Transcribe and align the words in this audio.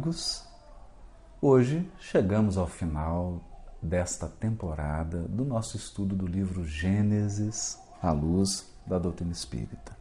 amigos, 0.00 0.44
hoje 1.42 1.86
chegamos 1.98 2.56
ao 2.56 2.66
final 2.66 3.38
desta 3.82 4.26
temporada 4.26 5.18
do 5.28 5.44
nosso 5.44 5.76
estudo 5.76 6.16
do 6.16 6.26
livro 6.26 6.64
Gênesis 6.64 7.78
à 8.02 8.10
luz 8.10 8.66
da 8.86 8.98
doutrina 8.98 9.32
espírita. 9.32 9.94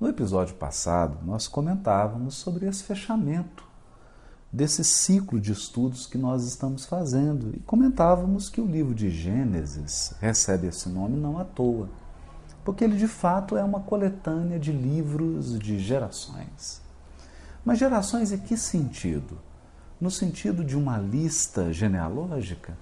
No 0.00 0.08
episódio 0.08 0.56
passado, 0.56 1.24
nós 1.24 1.46
comentávamos 1.46 2.34
sobre 2.34 2.66
esse 2.66 2.82
fechamento 2.82 3.64
desse 4.52 4.82
ciclo 4.82 5.38
de 5.38 5.52
estudos 5.52 6.04
que 6.04 6.18
nós 6.18 6.44
estamos 6.44 6.84
fazendo 6.84 7.54
e 7.54 7.60
comentávamos 7.60 8.48
que 8.48 8.60
o 8.60 8.66
livro 8.66 8.96
de 8.96 9.10
Gênesis 9.10 10.12
recebe 10.20 10.66
esse 10.66 10.88
nome 10.88 11.16
não 11.16 11.38
à 11.38 11.44
toa, 11.44 11.88
porque 12.64 12.82
ele 12.82 12.96
de 12.96 13.06
fato 13.06 13.56
é 13.56 13.62
uma 13.62 13.80
coletânea 13.80 14.58
de 14.58 14.72
livros 14.72 15.56
de 15.56 15.78
gerações. 15.78 16.81
Mas 17.64 17.78
gerações 17.78 18.32
em 18.32 18.38
que 18.38 18.56
sentido? 18.56 19.38
No 20.00 20.10
sentido 20.10 20.64
de 20.64 20.76
uma 20.76 20.98
lista 20.98 21.72
genealógica? 21.72 22.76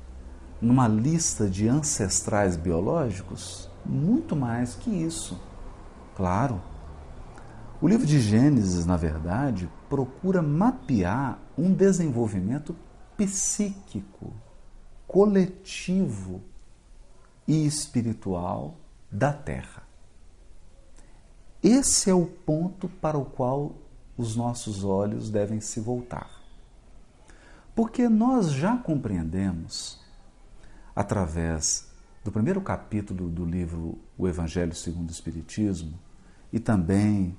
Numa 0.61 0.89
lista 0.89 1.49
de 1.49 1.69
ancestrais 1.69 2.57
biológicos? 2.57 3.69
Muito 3.85 4.35
mais 4.35 4.75
que 4.75 4.91
isso. 4.91 5.39
Claro. 6.17 6.63
O 7.81 7.89
livro 7.89 8.07
de 8.07 8.21
Gênesis, 8.21 8.87
na 8.87 8.97
verdade, 8.97 9.71
procura 9.89 10.43
mapear 10.43 11.39
um 11.57 11.73
desenvolvimento 11.73 12.75
psíquico, 13.17 14.33
coletivo 15.07 16.43
e 17.47 17.67
espiritual 17.67 18.77
da 19.11 19.33
Terra. 19.33 19.83
Esse 21.63 22.09
é 22.09 22.15
o 22.15 22.25
ponto 22.25 22.89
para 22.89 23.19
o 23.19 23.25
qual 23.25 23.75
os 24.21 24.37
nossos 24.37 24.85
olhos 24.85 25.31
devem 25.31 25.61
se 25.61 25.81
voltar. 25.81 26.31
Porque 27.75 28.09
nós 28.09 28.53
já 28.53 28.77
compreendemos, 28.77 29.99
através 30.95 31.89
do 32.23 32.31
primeiro 32.31 32.61
capítulo 32.61 33.31
do 33.31 33.47
livro 33.47 33.99
O 34.19 34.29
Evangelho 34.29 34.75
segundo 34.75 35.09
o 35.09 35.13
Espiritismo, 35.13 35.99
e 36.53 36.61
também 36.61 37.35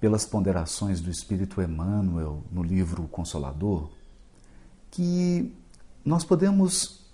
pelas 0.00 0.24
ponderações 0.24 1.00
do 1.00 1.10
Espírito 1.10 1.60
Emmanuel 1.60 2.42
no 2.50 2.62
livro 2.62 3.02
O 3.02 3.08
Consolador, 3.08 3.90
que 4.90 5.52
nós 6.02 6.24
podemos 6.24 7.06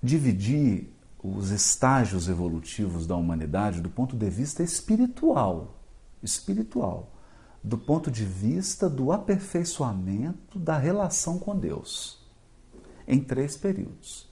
dividir 0.00 0.88
os 1.20 1.50
estágios 1.50 2.28
evolutivos 2.28 3.06
da 3.08 3.16
humanidade 3.16 3.80
do 3.80 3.90
ponto 3.90 4.16
de 4.16 4.30
vista 4.30 4.62
espiritual 4.62 5.79
espiritual, 6.22 7.12
do 7.62 7.76
ponto 7.76 8.10
de 8.10 8.24
vista 8.24 8.88
do 8.88 9.12
aperfeiçoamento 9.12 10.58
da 10.58 10.78
relação 10.78 11.38
com 11.38 11.58
Deus, 11.58 12.18
em 13.06 13.22
três 13.22 13.56
períodos, 13.56 14.28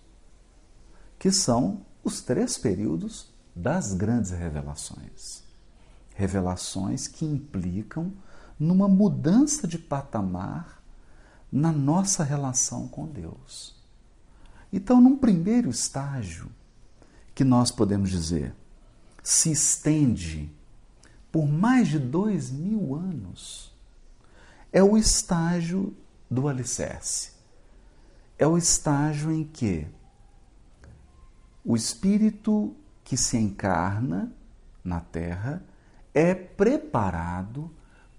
que 1.19 1.31
são 1.31 1.83
os 2.03 2.21
três 2.21 2.57
períodos 2.57 3.33
das 3.55 3.93
grandes 3.93 4.31
revelações. 4.31 5.43
Revelações 6.15 7.07
que 7.07 7.25
implicam 7.25 8.13
numa 8.59 8.89
mudança 8.89 9.69
de 9.69 9.79
patamar 9.79 10.83
na 11.51 11.73
nossa 11.73 12.25
relação 12.25 12.89
com 12.89 13.07
Deus. 13.07 13.77
Então, 14.73 15.01
num 15.01 15.17
primeiro 15.17 15.71
estágio, 15.71 16.51
que 17.35 17.45
nós 17.45 17.71
podemos 17.71 18.11
dizer, 18.11 18.55
se 19.23 19.51
estende 19.51 20.51
por 21.31 21.47
mais 21.47 21.89
de 21.89 21.99
dois 21.99 22.51
mil 22.51 22.95
anos, 22.95 23.73
é 24.73 24.83
o 24.83 24.97
estágio 24.97 25.97
do 26.31 26.49
alicerce. 26.49 27.33
É 28.39 28.47
o 28.47 28.57
estágio 28.57 29.33
em 29.33 29.45
que 29.45 29.87
o 31.65 31.77
espírito 31.77 32.75
que 33.03 33.17
se 33.17 33.37
encarna 33.37 34.33
na 34.85 35.01
Terra 35.01 35.63
é 36.15 36.35
preparado 36.35 37.71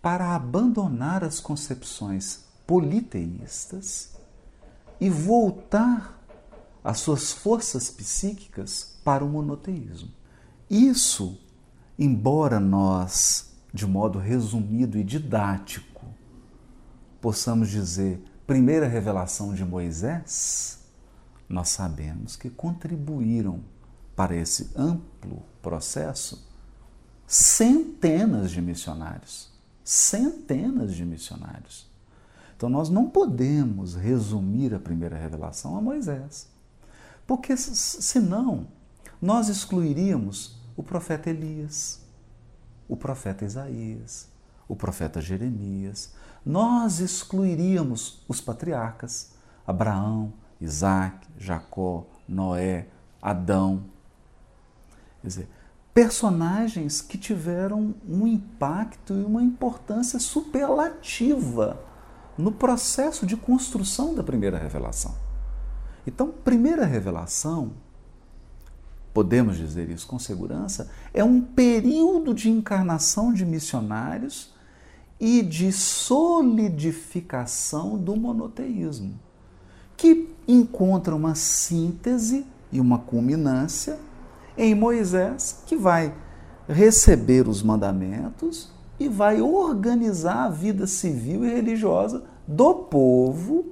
para 0.01 0.35
abandonar 0.35 1.23
as 1.23 1.39
concepções 1.39 2.45
politeístas 2.65 4.15
e 4.99 5.09
voltar 5.09 6.19
as 6.83 6.99
suas 6.99 7.31
forças 7.31 7.89
psíquicas 7.89 8.95
para 9.03 9.23
o 9.23 9.29
monoteísmo. 9.29 10.11
Isso 10.69 11.39
embora 11.99 12.59
nós, 12.59 13.51
de 13.73 13.85
modo 13.85 14.17
resumido 14.17 14.97
e 14.97 15.03
didático, 15.03 16.05
possamos 17.19 17.69
dizer 17.69 18.23
primeira 18.47 18.87
revelação 18.87 19.53
de 19.53 19.65
Moisés, 19.65 20.79
nós 21.47 21.69
sabemos 21.69 22.37
que 22.37 22.49
contribuíram 22.49 23.59
para 24.15 24.35
esse 24.35 24.71
amplo 24.75 25.43
processo 25.61 26.47
centenas 27.27 28.49
de 28.49 28.61
missionários. 28.61 29.51
Centenas 29.83 30.95
de 30.95 31.05
missionários. 31.05 31.87
Então 32.55 32.69
nós 32.69 32.89
não 32.89 33.09
podemos 33.09 33.95
resumir 33.95 34.73
a 34.73 34.79
primeira 34.79 35.17
revelação 35.17 35.77
a 35.77 35.81
Moisés. 35.81 36.47
Porque 37.27 37.55
senão 37.55 38.67
nós 39.21 39.49
excluiríamos 39.49 40.58
o 40.79 40.83
profeta 40.83 41.29
Elias, 41.29 41.99
o 42.87 42.95
profeta 42.95 43.43
Isaías, 43.43 44.29
o 44.65 44.77
profeta 44.77 45.19
Jeremias. 45.19 46.13
Nós 46.45 47.01
excluiríamos 47.01 48.23
os 48.29 48.39
patriarcas, 48.39 49.33
Abraão, 49.67 50.31
Isaac, 50.61 51.27
Jacó, 51.37 52.05
Noé, 52.25 52.87
Adão. 53.21 53.83
Quer 55.21 55.27
dizer, 55.27 55.49
personagens 55.93 57.01
que 57.01 57.17
tiveram 57.17 57.93
um 58.07 58.25
impacto 58.25 59.13
e 59.13 59.25
uma 59.25 59.43
importância 59.43 60.17
superlativa 60.17 61.77
no 62.37 62.53
processo 62.53 63.25
de 63.25 63.35
construção 63.35 64.15
da 64.15 64.23
primeira 64.23 64.57
revelação. 64.57 65.13
Então, 66.07 66.31
primeira 66.31 66.85
revelação 66.85 67.73
podemos 69.19 69.57
dizer 69.57 69.89
isso 69.89 70.07
com 70.07 70.17
segurança, 70.17 70.89
é 71.13 71.21
um 71.21 71.41
período 71.41 72.33
de 72.33 72.49
encarnação 72.49 73.33
de 73.33 73.45
missionários 73.45 74.53
e 75.19 75.41
de 75.41 75.73
solidificação 75.73 77.97
do 77.97 78.15
monoteísmo, 78.15 79.19
que 79.97 80.33
encontra 80.47 81.13
uma 81.13 81.35
síntese 81.35 82.45
e 82.71 82.79
uma 82.79 82.99
culminância 82.99 83.99
em 84.57 84.73
Moisés, 84.73 85.63
que 85.65 85.75
vai 85.75 86.15
receber 86.65 87.45
os 87.45 87.61
mandamentos 87.61 88.71
e 88.97 89.09
vai 89.09 89.41
organizar 89.41 90.45
a 90.45 90.49
vida 90.49 90.87
civil 90.87 91.43
e 91.43 91.49
religiosa 91.49 92.23
do 92.47 92.73
povo 92.73 93.65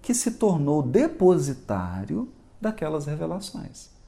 que 0.00 0.14
se 0.14 0.30
tornou 0.30 0.82
depositário 0.82 2.26
daquelas 2.58 3.04
revelações. 3.04 3.99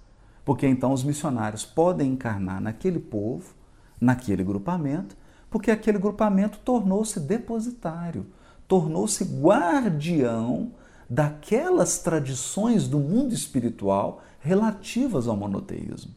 Porque 0.44 0.66
então 0.66 0.92
os 0.92 1.04
missionários 1.04 1.64
podem 1.64 2.12
encarnar 2.12 2.60
naquele 2.60 2.98
povo, 2.98 3.54
naquele 4.00 4.42
grupamento, 4.42 5.16
porque 5.48 5.70
aquele 5.70 5.98
grupamento 5.98 6.58
tornou-se 6.64 7.20
depositário, 7.20 8.26
tornou-se 8.66 9.22
guardião 9.22 10.72
daquelas 11.08 11.98
tradições 11.98 12.88
do 12.88 12.98
mundo 12.98 13.34
espiritual 13.34 14.22
relativas 14.40 15.28
ao 15.28 15.36
monoteísmo. 15.36 16.14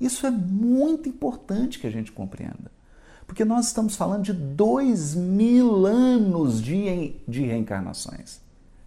Isso 0.00 0.26
é 0.26 0.30
muito 0.30 1.08
importante 1.08 1.78
que 1.78 1.86
a 1.86 1.90
gente 1.90 2.12
compreenda. 2.12 2.70
Porque 3.26 3.44
nós 3.44 3.66
estamos 3.66 3.94
falando 3.94 4.22
de 4.22 4.32
dois 4.32 5.14
mil 5.14 5.84
anos 5.84 6.62
de, 6.62 7.16
de 7.26 7.42
reencarnações 7.42 8.40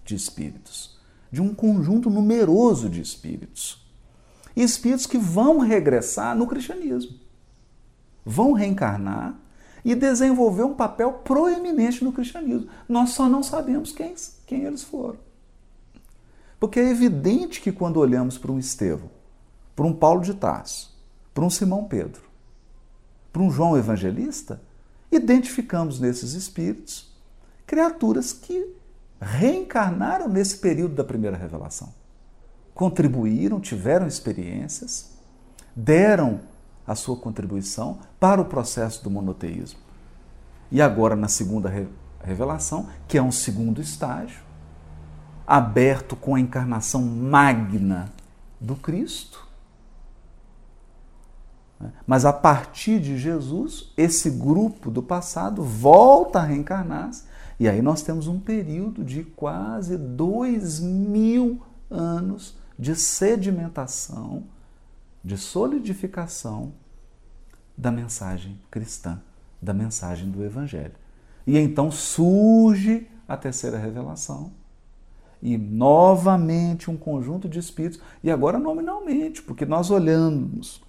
de 0.03 0.15
espíritos, 0.15 0.97
de 1.31 1.41
um 1.41 1.53
conjunto 1.53 2.09
numeroso 2.09 2.89
de 2.89 3.01
espíritos 3.01 3.80
e 4.55 4.63
espíritos 4.63 5.05
que 5.05 5.17
vão 5.17 5.59
regressar 5.59 6.35
no 6.35 6.47
cristianismo. 6.47 7.17
Vão 8.25 8.53
reencarnar 8.53 9.35
e 9.83 9.95
desenvolver 9.95 10.63
um 10.63 10.75
papel 10.75 11.13
proeminente 11.13 12.03
no 12.03 12.11
cristianismo. 12.11 12.69
Nós 12.87 13.11
só 13.11 13.27
não 13.27 13.41
sabemos 13.41 13.91
quem, 13.91 14.13
quem 14.45 14.63
eles 14.63 14.83
foram. 14.83 15.17
Porque 16.59 16.79
é 16.79 16.89
evidente 16.89 17.59
que 17.61 17.71
quando 17.71 17.97
olhamos 17.97 18.37
para 18.37 18.51
um 18.51 18.59
Estevão, 18.59 19.09
para 19.75 19.85
um 19.85 19.93
Paulo 19.93 20.21
de 20.21 20.33
Tarso, 20.33 20.95
para 21.33 21.43
um 21.43 21.49
Simão 21.49 21.85
Pedro, 21.85 22.21
para 23.33 23.41
um 23.41 23.49
João 23.49 23.77
Evangelista, 23.77 24.61
identificamos 25.11 25.99
nesses 25.99 26.33
espíritos 26.33 27.11
criaturas 27.65 28.31
que 28.31 28.75
reencarnaram 29.19 30.27
nesse 30.27 30.57
período 30.57 30.93
da 30.93 31.03
primeira 31.03 31.37
revelação 31.37 32.00
contribuíram, 32.81 33.59
tiveram 33.59 34.07
experiências, 34.07 35.11
deram 35.75 36.39
a 36.87 36.95
sua 36.95 37.15
contribuição 37.15 37.99
para 38.19 38.41
o 38.41 38.45
processo 38.45 39.03
do 39.03 39.09
monoteísmo. 39.11 39.79
E 40.71 40.81
agora, 40.81 41.15
na 41.15 41.27
segunda 41.27 41.71
revelação, 42.23 42.89
que 43.07 43.19
é 43.19 43.21
um 43.21 43.31
segundo 43.31 43.79
estágio, 43.79 44.41
aberto 45.45 46.15
com 46.15 46.33
a 46.33 46.39
encarnação 46.39 47.03
magna 47.03 48.11
do 48.59 48.75
Cristo. 48.75 49.47
Mas 52.07 52.25
a 52.25 52.33
partir 52.33 52.99
de 52.99 53.15
Jesus, 53.15 53.93
esse 53.95 54.31
grupo 54.31 54.89
do 54.89 55.03
passado 55.03 55.61
volta 55.61 56.39
a 56.39 56.45
reencarnar-se, 56.45 57.25
e 57.59 57.69
aí 57.69 57.79
nós 57.79 58.01
temos 58.01 58.27
um 58.27 58.39
período 58.39 59.03
de 59.03 59.23
quase 59.23 59.99
dois 59.99 60.79
mil 60.79 61.61
anos 61.87 62.59
de 62.81 62.95
sedimentação, 62.95 64.45
de 65.23 65.37
solidificação 65.37 66.73
da 67.77 67.91
mensagem 67.91 68.59
cristã, 68.71 69.21
da 69.61 69.71
mensagem 69.71 70.31
do 70.31 70.43
Evangelho. 70.43 70.95
E 71.45 71.59
então 71.59 71.91
surge 71.91 73.07
a 73.27 73.37
terceira 73.37 73.77
revelação, 73.77 74.51
e 75.43 75.59
novamente 75.59 76.89
um 76.89 76.97
conjunto 76.97 77.47
de 77.47 77.59
espíritos, 77.59 78.01
e 78.23 78.31
agora 78.31 78.57
nominalmente, 78.57 79.43
porque 79.43 79.63
nós 79.63 79.91
olhamos 79.91 80.81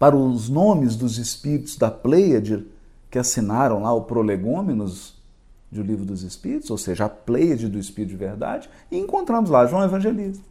para 0.00 0.16
os 0.16 0.48
nomes 0.48 0.96
dos 0.96 1.16
espíritos 1.16 1.76
da 1.76 1.92
Pleiade 1.92 2.66
que 3.08 3.20
assinaram 3.20 3.82
lá 3.82 3.92
o 3.92 4.02
Prolegômenos 4.02 5.22
do 5.70 5.80
Livro 5.80 6.04
dos 6.04 6.24
Espíritos, 6.24 6.70
ou 6.70 6.78
seja, 6.78 7.04
a 7.04 7.08
Pleiade 7.08 7.68
do 7.68 7.78
Espírito 7.78 8.10
de 8.10 8.16
Verdade, 8.16 8.68
e 8.90 8.98
encontramos 8.98 9.48
lá 9.48 9.64
João 9.64 9.84
Evangelista, 9.84 10.42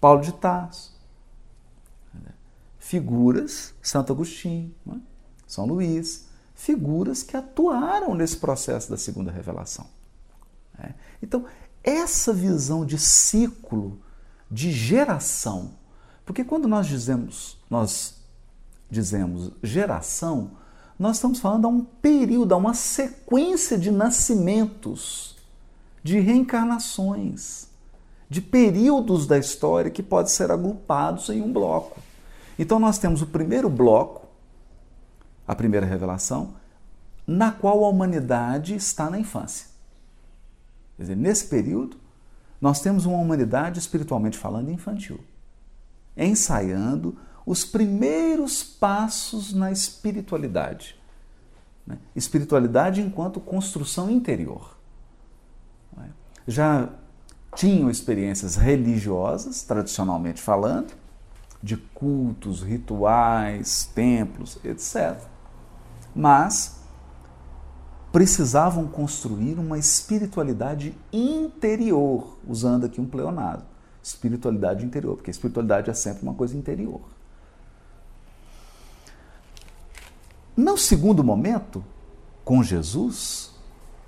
Paulo 0.00 0.20
de 0.20 0.32
Tarso, 0.32 0.96
figuras, 2.78 3.74
Santo 3.82 4.12
Agostinho, 4.12 4.72
né? 4.84 5.00
São 5.46 5.66
Luís, 5.66 6.26
figuras 6.54 7.22
que 7.22 7.36
atuaram 7.36 8.14
nesse 8.14 8.36
processo 8.36 8.90
da 8.90 8.96
segunda 8.96 9.30
revelação. 9.30 9.86
Né? 10.78 10.94
Então, 11.22 11.44
essa 11.82 12.32
visão 12.32 12.84
de 12.84 12.98
ciclo, 12.98 14.00
de 14.50 14.70
geração, 14.72 15.74
porque 16.24 16.44
quando 16.44 16.66
nós 16.66 16.86
dizemos, 16.86 17.58
nós 17.70 18.16
dizemos 18.90 19.52
geração, 19.62 20.52
nós 20.98 21.16
estamos 21.16 21.38
falando 21.38 21.66
a 21.66 21.68
um 21.68 21.84
período, 21.84 22.52
a 22.52 22.56
uma 22.56 22.74
sequência 22.74 23.76
de 23.76 23.90
nascimentos, 23.90 25.36
de 26.02 26.18
reencarnações, 26.18 27.65
de 28.28 28.40
períodos 28.40 29.26
da 29.26 29.38
história 29.38 29.90
que 29.90 30.02
podem 30.02 30.32
ser 30.32 30.50
agrupados 30.50 31.28
em 31.28 31.40
um 31.40 31.52
bloco. 31.52 32.00
Então 32.58 32.78
nós 32.78 32.98
temos 32.98 33.22
o 33.22 33.26
primeiro 33.26 33.68
bloco, 33.68 34.26
a 35.46 35.54
primeira 35.54 35.86
revelação, 35.86 36.54
na 37.26 37.52
qual 37.52 37.84
a 37.84 37.88
humanidade 37.88 38.74
está 38.74 39.10
na 39.10 39.18
infância. 39.18 39.68
Quer 40.96 41.02
dizer, 41.02 41.16
nesse 41.16 41.46
período, 41.46 41.96
nós 42.60 42.80
temos 42.80 43.04
uma 43.04 43.18
humanidade, 43.18 43.78
espiritualmente 43.78 44.38
falando, 44.38 44.70
infantil, 44.70 45.20
ensaiando 46.16 47.16
os 47.44 47.64
primeiros 47.64 48.64
passos 48.64 49.52
na 49.52 49.70
espiritualidade. 49.70 50.96
Né? 51.86 51.98
Espiritualidade 52.14 53.00
enquanto 53.00 53.40
construção 53.40 54.10
interior. 54.10 54.76
É? 55.98 56.08
Já 56.48 56.88
tinham 57.56 57.90
experiências 57.90 58.54
religiosas, 58.54 59.62
tradicionalmente 59.62 60.40
falando, 60.40 60.92
de 61.62 61.76
cultos, 61.76 62.62
rituais, 62.62 63.90
templos, 63.94 64.58
etc. 64.62 65.18
Mas 66.14 66.80
precisavam 68.12 68.86
construir 68.86 69.58
uma 69.58 69.78
espiritualidade 69.78 70.94
interior, 71.12 72.38
usando 72.46 72.84
aqui 72.84 73.00
um 73.00 73.06
pleonado. 73.06 73.64
Espiritualidade 74.02 74.84
interior, 74.84 75.16
porque 75.16 75.30
a 75.30 75.32
espiritualidade 75.32 75.90
é 75.90 75.94
sempre 75.94 76.22
uma 76.22 76.34
coisa 76.34 76.56
interior. 76.56 77.00
No 80.56 80.78
segundo 80.78 81.24
momento, 81.24 81.84
com 82.44 82.62
Jesus, 82.62 83.55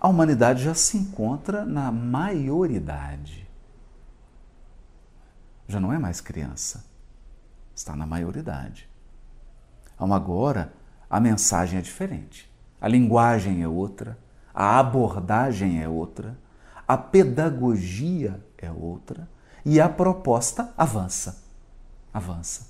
a 0.01 0.09
humanidade 0.09 0.63
já 0.63 0.75
se 0.75 0.97
encontra 0.97 1.65
na 1.65 1.91
maioridade. 1.91 3.49
Já 5.67 5.81
não 5.81 5.93
é 5.93 5.99
mais 5.99 6.21
criança, 6.21 6.85
está 7.75 7.95
na 7.97 8.07
maioridade. 8.07 8.89
Então, 9.95 10.13
agora, 10.15 10.73
a 11.11 11.19
mensagem 11.19 11.79
é 11.79 11.83
diferente, 11.83 12.51
a 12.81 12.87
linguagem 12.87 13.63
é 13.63 13.69
outra, 13.69 14.17
a 14.55 14.79
abordagem 14.79 15.83
é 15.83 15.89
outra, 15.89 16.39
a 16.87 16.97
pedagogia 16.97 18.43
é 18.57 18.71
outra 18.71 19.29
e 19.65 19.81
a 19.81 19.89
proposta 19.89 20.73
avança. 20.77 21.45
Avança. 22.15 22.69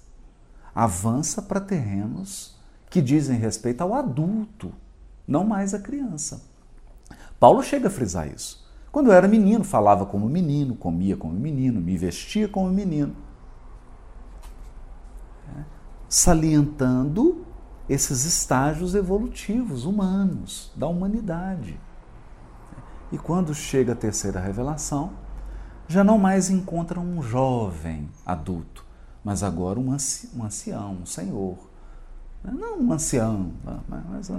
Avança 0.75 1.43
para 1.43 1.61
terrenos 1.61 2.59
que 2.91 3.03
dizem 3.03 3.39
respeito 3.39 3.83
ao 3.83 3.95
adulto, 3.95 4.73
não 5.27 5.45
mais 5.45 5.75
à 5.75 5.79
criança. 5.79 6.48
Paulo 7.39 7.63
chega 7.63 7.89
a 7.89 7.91
frisar 7.91 8.27
isso. 8.29 8.67
Quando 8.91 9.09
eu 9.09 9.13
era 9.13 9.29
menino, 9.29 9.63
falava 9.63 10.05
como 10.07 10.29
menino, 10.29 10.75
comia 10.75 11.17
como 11.17 11.35
menino, 11.35 11.81
me 11.81 11.97
vestia 11.97 12.49
como 12.49 12.71
menino. 12.71 13.15
Salientando 16.09 17.45
esses 17.89 18.25
estágios 18.25 18.95
evolutivos 18.95 19.85
humanos, 19.85 20.73
da 20.75 20.87
humanidade. 20.87 21.79
E 23.13 23.19
quando 23.19 23.55
chega 23.55 23.93
a 23.93 23.97
terceira 23.97 24.41
revelação, 24.41 25.13
já 25.87 26.05
não 26.05 26.19
mais 26.19 26.51
encontra 26.51 27.01
um 27.01 27.23
jovem 27.23 28.09
adulto, 28.27 28.85
mas 29.25 29.43
agora 29.43 29.79
um 29.79 29.93
ancião, 29.93 30.99
um 31.03 31.07
senhor, 31.07 31.57
não 32.45 32.79
um 32.81 32.93
ancião, 32.93 33.53
mas, 33.89 34.31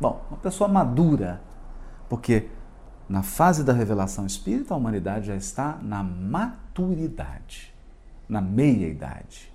bom, 0.00 0.24
uma 0.30 0.38
pessoa 0.38 0.68
madura, 0.68 1.42
porque 2.08 2.48
na 3.08 3.22
fase 3.22 3.62
da 3.62 3.72
revelação 3.72 4.26
espírita 4.26 4.74
a 4.74 4.76
humanidade 4.76 5.26
já 5.26 5.36
está 5.36 5.78
na 5.82 6.02
maturidade, 6.02 7.74
na 8.28 8.40
meia-idade, 8.40 9.52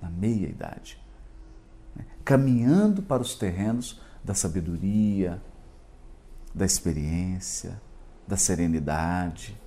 na 0.00 0.08
meia-idade, 0.08 0.98
né? 1.94 2.04
caminhando 2.24 3.02
para 3.02 3.22
os 3.22 3.34
terrenos 3.34 4.00
da 4.22 4.34
sabedoria, 4.34 5.42
da 6.54 6.64
experiência, 6.64 7.80
da 8.26 8.36
serenidade, 8.36 9.58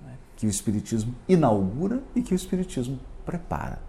né? 0.00 0.16
que 0.36 0.46
o 0.46 0.50
Espiritismo 0.50 1.14
inaugura 1.28 2.02
e 2.14 2.22
que 2.22 2.34
o 2.34 2.36
Espiritismo 2.36 2.98
prepara. 3.24 3.88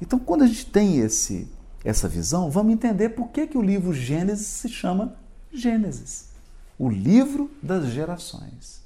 Então, 0.00 0.18
quando 0.18 0.42
a 0.42 0.46
gente 0.46 0.66
tem 0.66 0.98
esse, 0.98 1.52
essa 1.84 2.08
visão, 2.08 2.50
vamos 2.50 2.72
entender 2.72 3.10
por 3.10 3.28
que, 3.28 3.46
que 3.46 3.58
o 3.58 3.62
livro 3.62 3.92
Gênesis 3.92 4.46
se 4.46 4.68
chama 4.68 5.16
Gênesis 5.52 6.30
o 6.80 6.88
livro 6.88 7.50
das 7.62 7.88
gerações. 7.88 8.82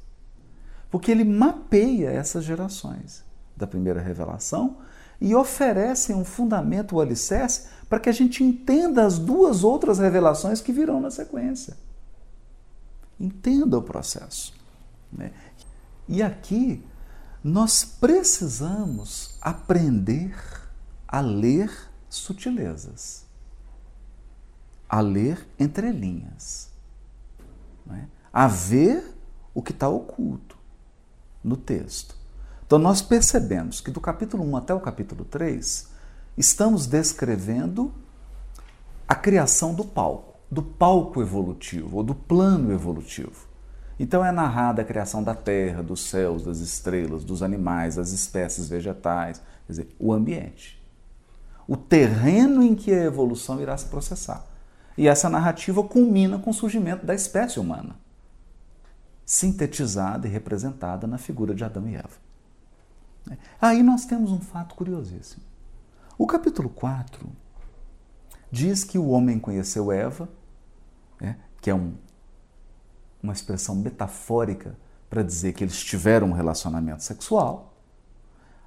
Porque 0.90 1.12
ele 1.12 1.22
mapeia 1.22 2.10
essas 2.10 2.44
gerações 2.44 3.22
da 3.56 3.68
primeira 3.68 4.00
revelação 4.00 4.78
e 5.20 5.32
oferece 5.32 6.12
um 6.12 6.24
fundamento, 6.24 6.96
o 6.96 7.00
alicerce, 7.00 7.68
para 7.88 8.00
que 8.00 8.08
a 8.08 8.12
gente 8.12 8.42
entenda 8.42 9.06
as 9.06 9.16
duas 9.16 9.62
outras 9.62 10.00
revelações 10.00 10.60
que 10.60 10.72
virão 10.72 11.00
na 11.00 11.08
sequência. 11.08 11.76
Entenda 13.18 13.78
o 13.78 13.82
processo. 13.82 14.52
Né? 15.12 15.30
E 16.08 16.20
aqui 16.20 16.82
nós 17.44 17.84
precisamos 17.84 19.38
aprender 19.40 20.36
a 21.06 21.20
ler 21.20 21.70
sutilezas, 22.14 23.24
a 24.88 25.00
ler 25.00 25.46
entrelinhas, 25.58 26.70
né? 27.84 28.08
a 28.32 28.46
ver 28.46 29.14
o 29.52 29.62
que 29.62 29.72
está 29.72 29.88
oculto 29.88 30.56
no 31.42 31.56
texto. 31.56 32.16
Então, 32.66 32.78
nós 32.78 33.02
percebemos 33.02 33.80
que 33.80 33.90
do 33.90 34.00
capítulo 34.00 34.44
1 34.44 34.56
até 34.56 34.74
o 34.74 34.80
capítulo 34.80 35.24
3, 35.24 35.88
estamos 36.36 36.86
descrevendo 36.86 37.92
a 39.06 39.14
criação 39.14 39.74
do 39.74 39.84
palco, 39.84 40.38
do 40.50 40.62
palco 40.62 41.20
evolutivo, 41.20 41.98
ou 41.98 42.02
do 42.02 42.14
plano 42.14 42.72
evolutivo. 42.72 43.48
Então, 43.98 44.24
é 44.24 44.32
narrada 44.32 44.82
a 44.82 44.84
criação 44.84 45.22
da 45.22 45.34
terra, 45.34 45.82
dos 45.82 46.08
céus, 46.08 46.42
das 46.42 46.58
estrelas, 46.58 47.24
dos 47.24 47.42
animais, 47.42 47.96
das 47.96 48.12
espécies 48.12 48.68
vegetais, 48.68 49.38
quer 49.66 49.72
dizer, 49.72 49.96
o 49.98 50.12
ambiente 50.12 50.83
o 51.66 51.76
terreno 51.76 52.62
em 52.62 52.74
que 52.74 52.92
a 52.92 53.04
evolução 53.04 53.60
irá 53.60 53.76
se 53.76 53.86
processar. 53.86 54.44
E 54.96 55.08
essa 55.08 55.28
narrativa 55.28 55.82
culmina 55.82 56.38
com 56.38 56.50
o 56.50 56.54
surgimento 56.54 57.04
da 57.04 57.14
espécie 57.14 57.58
humana, 57.58 57.96
sintetizada 59.24 60.28
e 60.28 60.30
representada 60.30 61.06
na 61.06 61.18
figura 61.18 61.54
de 61.54 61.64
Adão 61.64 61.88
e 61.88 61.96
Eva. 61.96 62.24
Aí 63.60 63.82
nós 63.82 64.04
temos 64.04 64.30
um 64.30 64.40
fato 64.40 64.74
curiosíssimo. 64.74 65.42
O 66.16 66.26
capítulo 66.26 66.68
4 66.68 67.28
diz 68.50 68.84
que 68.84 68.98
o 68.98 69.08
homem 69.08 69.38
conheceu 69.38 69.90
Eva, 69.90 70.28
né, 71.20 71.38
que 71.60 71.70
é 71.70 71.74
um, 71.74 71.94
uma 73.22 73.32
expressão 73.32 73.74
metafórica 73.74 74.76
para 75.10 75.22
dizer 75.22 75.54
que 75.54 75.64
eles 75.64 75.82
tiveram 75.82 76.28
um 76.28 76.32
relacionamento 76.32 77.02
sexual. 77.02 77.73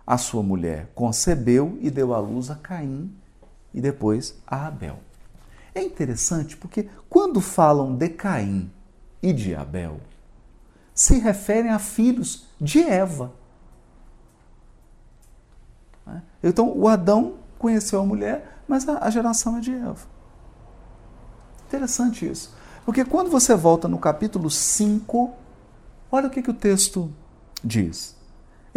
A 0.07 0.17
sua 0.17 0.41
mulher 0.41 0.89
concebeu 0.95 1.77
e 1.81 1.91
deu 1.91 2.13
à 2.13 2.19
luz 2.19 2.49
a 2.49 2.55
Caim 2.55 3.13
e 3.73 3.81
depois 3.81 4.35
a 4.47 4.67
Abel. 4.67 4.99
É 5.75 5.83
interessante 5.83 6.57
porque 6.57 6.89
quando 7.09 7.41
falam 7.41 7.95
de 7.95 8.09
Caim 8.09 8.71
e 9.21 9.33
de 9.33 9.53
Abel, 9.53 9.99
se 10.95 11.19
referem 11.19 11.69
a 11.69 11.77
filhos 11.77 12.47
de 12.59 12.81
Eva. 12.81 13.31
Né? 16.05 16.23
Então, 16.41 16.75
o 16.75 16.87
Adão 16.87 17.35
conheceu 17.59 17.99
a 18.01 18.05
mulher, 18.05 18.61
mas 18.67 18.89
a 18.89 19.07
geração 19.11 19.57
é 19.57 19.59
de 19.59 19.73
Eva. 19.73 20.07
Interessante 21.67 22.27
isso. 22.27 22.55
Porque 22.83 23.05
quando 23.05 23.29
você 23.29 23.53
volta 23.53 23.87
no 23.87 23.99
capítulo 23.99 24.49
5, 24.49 25.33
olha 26.11 26.27
o 26.27 26.31
que, 26.31 26.41
que 26.41 26.49
o 26.49 26.53
texto 26.53 27.13
diz. 27.63 28.16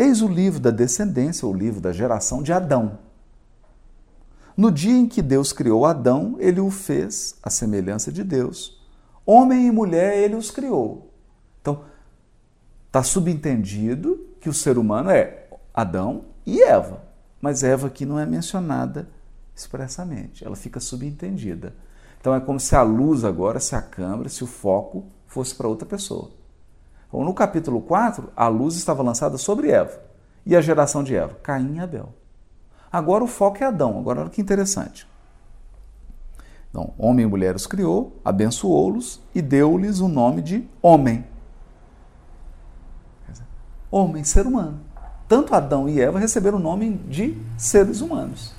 Eis 0.00 0.22
o 0.22 0.28
livro 0.28 0.58
da 0.58 0.70
descendência, 0.70 1.46
o 1.46 1.52
livro 1.52 1.78
da 1.78 1.92
geração 1.92 2.42
de 2.42 2.54
Adão. 2.54 3.00
No 4.56 4.72
dia 4.72 4.96
em 4.96 5.06
que 5.06 5.20
Deus 5.20 5.52
criou 5.52 5.84
Adão, 5.84 6.36
ele 6.38 6.58
o 6.58 6.70
fez 6.70 7.34
à 7.42 7.50
semelhança 7.50 8.10
de 8.10 8.24
Deus. 8.24 8.82
Homem 9.26 9.66
e 9.66 9.70
mulher 9.70 10.16
ele 10.16 10.36
os 10.36 10.50
criou. 10.50 11.12
Então, 11.60 11.84
está 12.86 13.02
subentendido 13.02 14.26
que 14.40 14.48
o 14.48 14.54
ser 14.54 14.78
humano 14.78 15.10
é 15.10 15.46
Adão 15.74 16.24
e 16.46 16.62
Eva. 16.62 17.02
Mas 17.38 17.62
Eva 17.62 17.88
aqui 17.88 18.06
não 18.06 18.18
é 18.18 18.24
mencionada 18.24 19.06
expressamente, 19.54 20.42
ela 20.46 20.56
fica 20.56 20.80
subentendida. 20.80 21.74
Então 22.18 22.34
é 22.34 22.40
como 22.40 22.58
se 22.58 22.74
a 22.74 22.80
luz 22.80 23.22
agora, 23.22 23.60
se 23.60 23.76
a 23.76 23.82
câmera, 23.82 24.30
se 24.30 24.42
o 24.42 24.46
foco 24.46 25.04
fosse 25.26 25.54
para 25.54 25.68
outra 25.68 25.86
pessoa. 25.86 26.39
Então, 27.10 27.22
no 27.22 27.34
capítulo 27.34 27.82
4, 27.82 28.30
a 28.34 28.48
luz 28.48 28.76
estava 28.76 29.02
lançada 29.02 29.36
sobre 29.36 29.70
Eva. 29.70 30.00
E 30.46 30.56
a 30.56 30.62
geração 30.62 31.04
de 31.04 31.14
Eva? 31.14 31.36
Caim 31.42 31.74
e 31.74 31.80
Abel. 31.80 32.14
Agora 32.90 33.22
o 33.22 33.26
foco 33.26 33.62
é 33.62 33.66
Adão. 33.66 33.98
Agora 33.98 34.22
olha 34.22 34.30
que 34.30 34.40
interessante. 34.40 35.06
Então, 36.70 36.94
homem 36.96 37.26
e 37.26 37.28
mulher 37.28 37.54
os 37.54 37.66
criou, 37.66 38.16
abençoou-los 38.24 39.20
e 39.34 39.42
deu-lhes 39.42 40.00
o 40.00 40.08
nome 40.08 40.40
de 40.40 40.66
homem. 40.80 41.26
Homem, 43.90 44.24
ser 44.24 44.46
humano 44.46 44.90
tanto 45.30 45.54
Adão 45.54 45.88
e 45.88 46.00
Eva 46.00 46.18
receberam 46.18 46.58
o 46.58 46.60
nome 46.60 47.00
de 47.08 47.38
seres 47.56 48.00
humanos. 48.00 48.52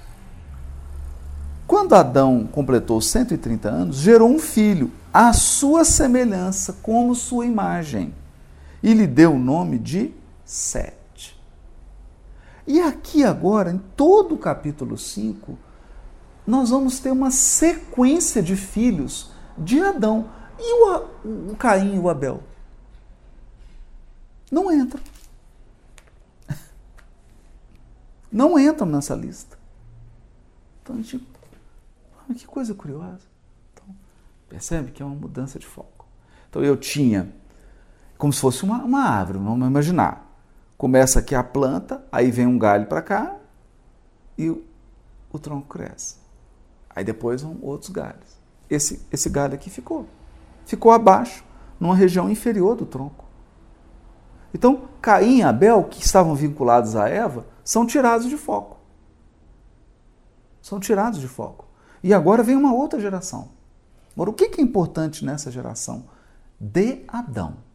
Quando 1.67 1.93
Adão 1.93 2.47
completou 2.49 3.01
130 3.01 3.67
anos, 3.67 3.97
gerou 3.97 4.29
um 4.29 4.39
filho, 4.39 4.89
à 5.13 5.33
sua 5.33 5.83
semelhança, 5.83 6.77
como 6.81 7.13
sua 7.13 7.45
imagem, 7.45 8.13
e 8.81 8.93
lhe 8.93 9.07
deu 9.07 9.33
o 9.33 9.39
nome 9.39 9.77
de 9.77 10.13
Sete. 10.43 11.39
E 12.67 12.81
aqui 12.81 13.23
agora, 13.23 13.71
em 13.71 13.77
todo 13.77 14.35
o 14.35 14.37
capítulo 14.37 14.97
5, 14.97 15.57
nós 16.45 16.69
vamos 16.69 16.99
ter 16.99 17.11
uma 17.11 17.31
sequência 17.31 18.41
de 18.41 18.55
filhos 18.55 19.31
de 19.57 19.81
Adão. 19.81 20.29
E 20.59 20.73
o, 20.73 21.51
o 21.51 21.55
Caim 21.55 21.95
e 21.95 21.99
o 21.99 22.09
Abel? 22.09 22.43
Não 24.51 24.71
entram. 24.71 25.01
não 28.31 28.59
entram 28.59 28.87
nessa 28.87 29.15
lista. 29.15 29.57
Então 30.83 30.95
a 30.95 31.01
gente. 31.01 31.25
Ah, 32.29 32.33
que 32.33 32.45
coisa 32.45 32.75
curiosa. 32.75 33.21
Então, 33.73 33.85
percebe 34.49 34.91
que 34.91 35.01
é 35.01 35.05
uma 35.05 35.15
mudança 35.15 35.57
de 35.57 35.65
foco. 35.65 36.05
Então 36.49 36.61
eu 36.63 36.75
tinha 36.75 37.33
como 38.21 38.31
se 38.31 38.39
fosse 38.39 38.63
uma, 38.63 38.83
uma 38.83 38.99
árvore, 38.99 39.39
vamos 39.39 39.67
imaginar. 39.67 40.31
Começa 40.77 41.17
aqui 41.17 41.33
a 41.33 41.43
planta, 41.43 42.05
aí 42.11 42.29
vem 42.29 42.45
um 42.45 42.59
galho 42.59 42.85
para 42.85 43.01
cá 43.01 43.35
e 44.37 44.47
o, 44.47 44.63
o, 45.33 45.39
tronco 45.39 45.67
cresce. 45.67 46.17
Aí 46.87 47.03
depois 47.03 47.41
vão 47.41 47.57
outros 47.63 47.89
galhos. 47.89 48.37
Esse, 48.69 49.03
esse 49.11 49.27
galho 49.27 49.55
aqui 49.55 49.71
ficou. 49.71 50.05
Ficou 50.67 50.91
abaixo, 50.91 51.43
numa 51.79 51.95
região 51.95 52.29
inferior 52.29 52.75
do 52.75 52.85
tronco. 52.85 53.25
Então, 54.53 54.83
Caim 55.01 55.39
e 55.39 55.41
Abel, 55.41 55.85
que 55.85 56.05
estavam 56.05 56.35
vinculados 56.35 56.95
a 56.95 57.09
Eva, 57.09 57.47
são 57.63 57.87
tirados 57.87 58.29
de 58.29 58.37
foco. 58.37 58.77
São 60.61 60.79
tirados 60.79 61.19
de 61.19 61.27
foco. 61.27 61.65
E 62.03 62.13
agora 62.13 62.43
vem 62.43 62.55
uma 62.55 62.71
outra 62.71 62.99
geração. 62.99 63.49
Agora, 64.13 64.29
o 64.29 64.33
que 64.33 64.61
é 64.61 64.61
importante 64.61 65.25
nessa 65.25 65.49
geração? 65.49 66.05
De 66.59 67.03
Adão. 67.07 67.70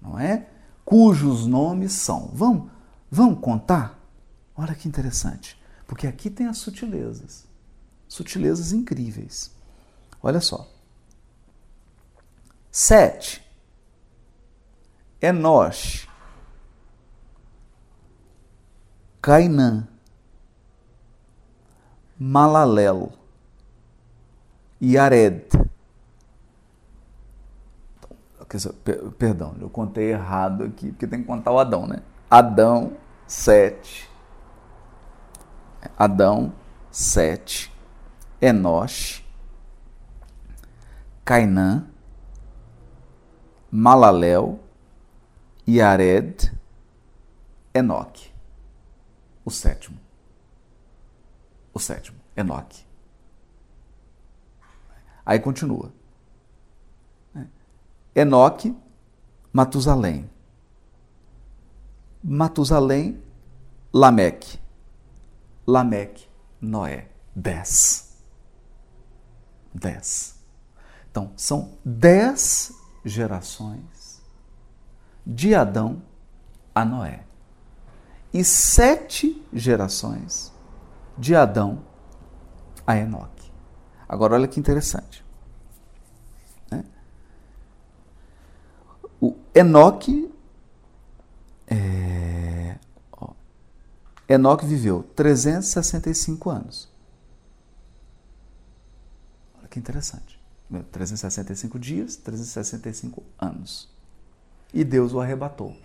Não 0.00 0.18
é? 0.18 0.48
Cujos 0.84 1.46
nomes 1.46 1.92
são. 1.92 2.30
Vamos, 2.32 2.70
vamos 3.10 3.40
contar? 3.40 3.98
Olha 4.54 4.74
que 4.74 4.88
interessante. 4.88 5.60
Porque 5.86 6.06
aqui 6.06 6.30
tem 6.30 6.46
as 6.46 6.58
sutilezas. 6.58 7.46
Sutilezas 8.08 8.72
incríveis. 8.72 9.50
Olha 10.22 10.40
só. 10.40 10.68
Sete. 12.70 13.42
Enosh. 15.20 16.06
Cainã, 19.26 19.88
Malalel, 22.16 23.12
Yared. 24.80 25.48
Perdão, 29.18 29.54
eu 29.60 29.68
contei 29.68 30.12
errado 30.12 30.64
aqui, 30.64 30.90
porque 30.90 31.06
tem 31.06 31.20
que 31.20 31.26
contar 31.26 31.52
o 31.52 31.58
Adão, 31.58 31.86
né? 31.86 32.02
Adão, 32.30 32.92
sete. 33.26 34.08
Adão, 35.98 36.52
sete. 36.90 37.72
Enosh, 38.40 39.24
Cainã, 41.24 41.86
Malalel, 43.70 44.60
Yared, 45.66 46.52
Enoque 47.72 48.36
o 49.46 49.50
sétimo. 49.50 49.96
O 51.72 51.78
sétimo, 51.78 52.18
Enoque. 52.36 52.84
Aí 55.24 55.38
continua. 55.38 55.92
Enoque, 58.16 58.74
Matusalém. 59.52 60.30
Matusalém, 62.24 63.22
Lameque. 63.92 64.58
Lameque, 65.66 66.26
Noé. 66.60 67.10
Dez. 67.34 68.16
Dez. 69.74 70.42
Então, 71.10 71.32
são 71.36 71.78
dez 71.84 72.72
gerações 73.04 74.22
de 75.26 75.54
Adão 75.54 76.02
a 76.74 76.84
Noé 76.84 77.24
e 78.32 78.44
sete 78.44 79.42
gerações 79.52 80.52
de 81.16 81.34
Adão 81.34 81.82
a 82.86 82.96
Enoque. 82.96 83.50
Agora, 84.08 84.34
olha 84.34 84.46
que 84.46 84.60
interessante. 84.60 85.24
Né? 86.70 86.84
O 89.20 89.36
Enoque. 89.54 90.30
É, 91.68 92.76
ó, 93.12 93.30
Enoque 94.28 94.64
viveu 94.66 95.02
365 95.14 96.50
anos. 96.50 96.88
Olha 99.58 99.68
que 99.68 99.78
interessante. 99.78 100.40
365 100.90 101.78
dias, 101.78 102.16
365 102.16 103.22
anos. 103.38 103.88
E 104.74 104.84
Deus 104.84 105.12
o 105.12 105.20
arrebatou. 105.20 105.76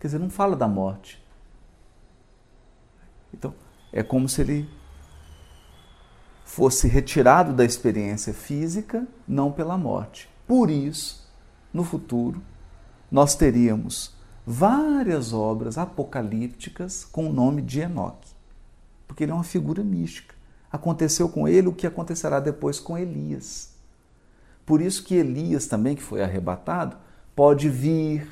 Quer 0.00 0.08
dizer, 0.08 0.18
não 0.18 0.30
fala 0.30 0.56
da 0.56 0.66
morte, 0.66 1.22
então, 3.32 3.54
é 3.92 4.02
como 4.02 4.28
se 4.28 4.40
ele 4.40 4.68
fosse 6.44 6.88
retirado 6.88 7.52
da 7.52 7.64
experiência 7.64 8.32
física, 8.32 9.06
não 9.26 9.52
pela 9.52 9.76
morte. 9.76 10.28
Por 10.46 10.70
isso, 10.70 11.27
no 11.72 11.84
futuro, 11.84 12.42
nós 13.10 13.34
teríamos 13.34 14.14
várias 14.46 15.32
obras 15.32 15.76
apocalípticas 15.76 17.04
com 17.04 17.28
o 17.28 17.32
nome 17.32 17.62
de 17.62 17.80
Enoque, 17.80 18.30
porque 19.06 19.24
ele 19.24 19.32
é 19.32 19.34
uma 19.34 19.44
figura 19.44 19.82
mística. 19.82 20.34
Aconteceu 20.70 21.28
com 21.28 21.48
ele 21.48 21.68
o 21.68 21.72
que 21.72 21.86
acontecerá 21.86 22.40
depois 22.40 22.78
com 22.78 22.96
Elias. 22.96 23.74
Por 24.66 24.82
isso 24.82 25.04
que 25.04 25.14
Elias 25.14 25.66
também, 25.66 25.96
que 25.96 26.02
foi 26.02 26.22
arrebatado, 26.22 26.96
pode 27.34 27.70
vir, 27.70 28.28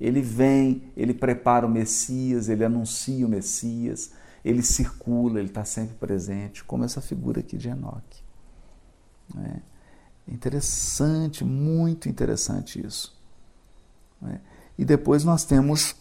ele 0.00 0.20
vem, 0.20 0.82
ele 0.96 1.14
prepara 1.14 1.66
o 1.66 1.70
Messias, 1.70 2.48
ele 2.48 2.64
anuncia 2.64 3.24
o 3.24 3.28
Messias, 3.28 4.12
ele 4.44 4.62
circula, 4.62 5.38
ele 5.38 5.48
está 5.48 5.64
sempre 5.64 5.94
presente, 5.94 6.64
como 6.64 6.84
essa 6.84 7.00
figura 7.00 7.40
aqui 7.40 7.56
de 7.56 7.68
Enoque. 7.68 8.22
É 9.38 9.75
interessante, 10.28 11.44
muito 11.44 12.08
interessante 12.08 12.84
isso. 12.84 13.16
É. 14.26 14.38
E 14.78 14.84
depois 14.84 15.24
nós 15.24 15.44
temos 15.44 15.94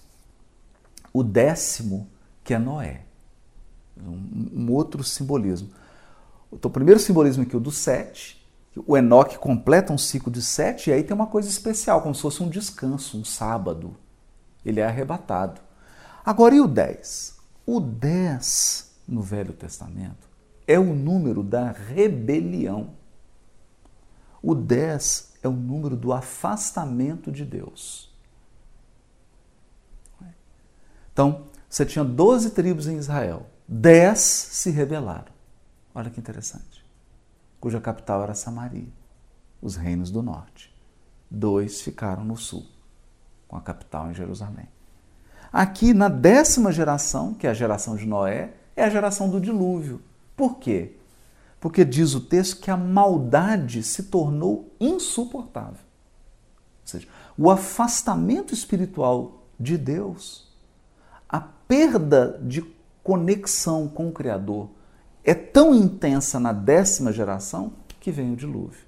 o 1.14 1.24
décimo, 1.24 2.10
que 2.44 2.54
é 2.54 2.60
Noé. 2.60 3.06
Um, 3.98 4.72
outro 4.72 5.04
simbolismo. 5.04 5.70
Então, 6.52 6.70
o 6.70 6.74
primeiro 6.74 7.00
simbolismo 7.00 7.44
aqui, 7.44 7.56
o 7.56 7.60
do 7.60 7.72
sete. 7.72 8.46
O 8.86 8.98
Enoque 8.98 9.38
completa 9.38 9.94
um 9.94 9.98
ciclo 9.98 10.30
de 10.30 10.42
sete, 10.42 10.90
e 10.90 10.94
aí 10.94 11.04
tem 11.04 11.16
uma 11.16 11.28
coisa 11.28 11.48
especial, 11.48 12.02
como 12.02 12.14
se 12.14 12.22
fosse 12.22 12.44
um 12.44 12.50
descanso, 12.50 13.18
um 13.18 13.24
sábado. 13.24 13.96
Ele 14.66 14.82
é 14.82 14.86
arrebatado. 14.86 15.62
Agora, 16.26 16.56
e 16.56 16.60
o 16.60 16.68
10? 16.68 17.38
O 17.66 17.80
10 17.80 18.92
no 19.08 19.22
Velho 19.22 19.54
Testamento 19.54 20.28
é 20.68 20.80
o 20.80 20.94
número 20.94 21.44
da 21.44 21.72
rebelião. 21.72 22.90
O 24.46 24.54
10 24.54 25.38
é 25.42 25.48
o 25.48 25.52
número 25.52 25.98
do 25.98 26.14
afastamento 26.14 27.32
de 27.32 27.44
Deus. 27.44 28.14
Então, 31.12 31.48
você 31.68 31.84
tinha 31.84 32.06
12 32.06 32.52
tribos 32.52 32.86
em 32.86 32.96
Israel, 32.96 33.48
10 33.68 34.20
se 34.20 34.70
rebelaram. 34.70 35.34
Olha 35.96 36.12
que 36.12 36.20
interessante. 36.20 36.86
Cuja 37.60 37.82
capital 37.82 38.22
era 38.22 38.36
Samaria, 38.36 38.94
os 39.60 39.76
reinos 39.76 40.12
do 40.12 40.22
norte. 40.22 40.72
Dois 41.32 41.82
ficaram 41.82 42.24
no 42.24 42.38
sul, 42.38 42.68
com 43.48 43.58
a 43.58 43.62
capital 43.62 44.12
em 44.12 44.14
Jerusalém. 44.14 44.70
Aqui, 45.52 45.92
na 45.92 46.08
décima 46.08 46.72
geração, 46.72 47.34
que 47.34 47.48
é 47.48 47.50
a 47.50 47.54
geração 47.56 47.96
de 47.96 48.06
Noé, 48.06 48.54
é 48.76 48.84
a 48.84 48.90
geração 48.92 49.28
do 49.28 49.42
dilúvio. 49.42 50.04
Por 50.36 50.60
quê? 50.60 50.96
Porque 51.60 51.84
diz 51.84 52.14
o 52.14 52.22
texto 52.22 52.62
que 52.62 52.70
a 52.70 52.78
maldade 52.78 53.82
se 53.82 54.04
tornou 54.04 54.72
insuportável. 54.80 55.80
Ou 56.82 56.88
seja, 56.88 57.08
o 57.38 57.50
afastamento 57.50 58.54
espiritual 58.54 59.44
de 59.60 59.78
Deus, 59.78 60.48
a 61.28 61.40
perda 61.40 62.40
de 62.44 62.62
conexão 63.04 63.88
com 63.88 64.10
o 64.10 64.12
Criador 64.12 64.70
é 65.24 65.34
tão 65.34 65.74
intensa 65.74 66.40
na 66.40 66.54
décima 66.54 67.12
geração 67.12 67.74
que 68.00 68.12
vem 68.12 68.34
o 68.34 68.36
dilúvio. 68.36 68.86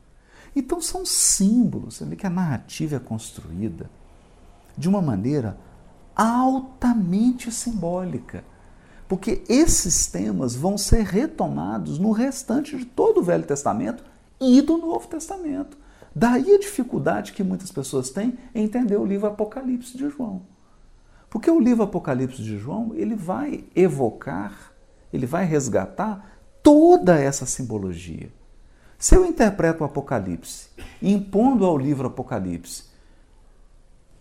Então 0.56 0.82
são 0.82 1.06
símbolos, 1.06 1.96
você 1.96 2.06
vê 2.06 2.16
que 2.16 2.28
a 2.28 2.32
narrativa 2.32 2.96
é 2.96 3.00
construída 3.00 3.90
de 4.78 4.88
uma 4.88 5.02
maneira 5.02 5.58
altamente 6.16 7.52
simbólica. 7.52 8.44
Porque 9.08 9.42
esses 9.48 10.08
temas 10.08 10.56
vão 10.56 10.78
ser 10.78 11.04
retomados 11.04 11.98
no 11.98 12.12
restante 12.12 12.78
de 12.78 12.86
todo 12.86 13.20
o 13.20 13.24
Velho 13.24 13.46
Testamento 13.46 14.04
e 14.40 14.62
do 14.62 14.78
Novo 14.78 15.08
Testamento. 15.08 15.78
Daí 16.14 16.56
a 16.56 16.60
dificuldade 16.60 17.32
que 17.32 17.44
muitas 17.44 17.72
pessoas 17.72 18.10
têm 18.10 18.38
em 18.54 18.64
entender 18.64 18.98
o 18.98 19.06
livro 19.06 19.28
Apocalipse 19.28 19.98
de 19.98 20.10
João. 20.10 20.42
Porque 21.30 21.50
o 21.50 21.60
livro 21.60 21.84
Apocalipse 21.84 22.42
de 22.42 22.58
João, 22.58 22.92
ele 22.96 23.16
vai 23.16 23.64
evocar, 23.76 24.74
ele 25.14 25.26
vai 25.26 25.46
resgatar 25.46 26.40
toda 26.64 27.18
essa 27.18 27.46
simbologia. 27.46 28.30
Se 28.98 29.16
eu 29.16 29.26
interpreto 29.26 29.84
o 29.84 29.86
Apocalipse, 29.86 30.70
impondo 31.02 31.66
ao 31.66 31.78
livro 31.78 32.08
Apocalipse 32.08 32.88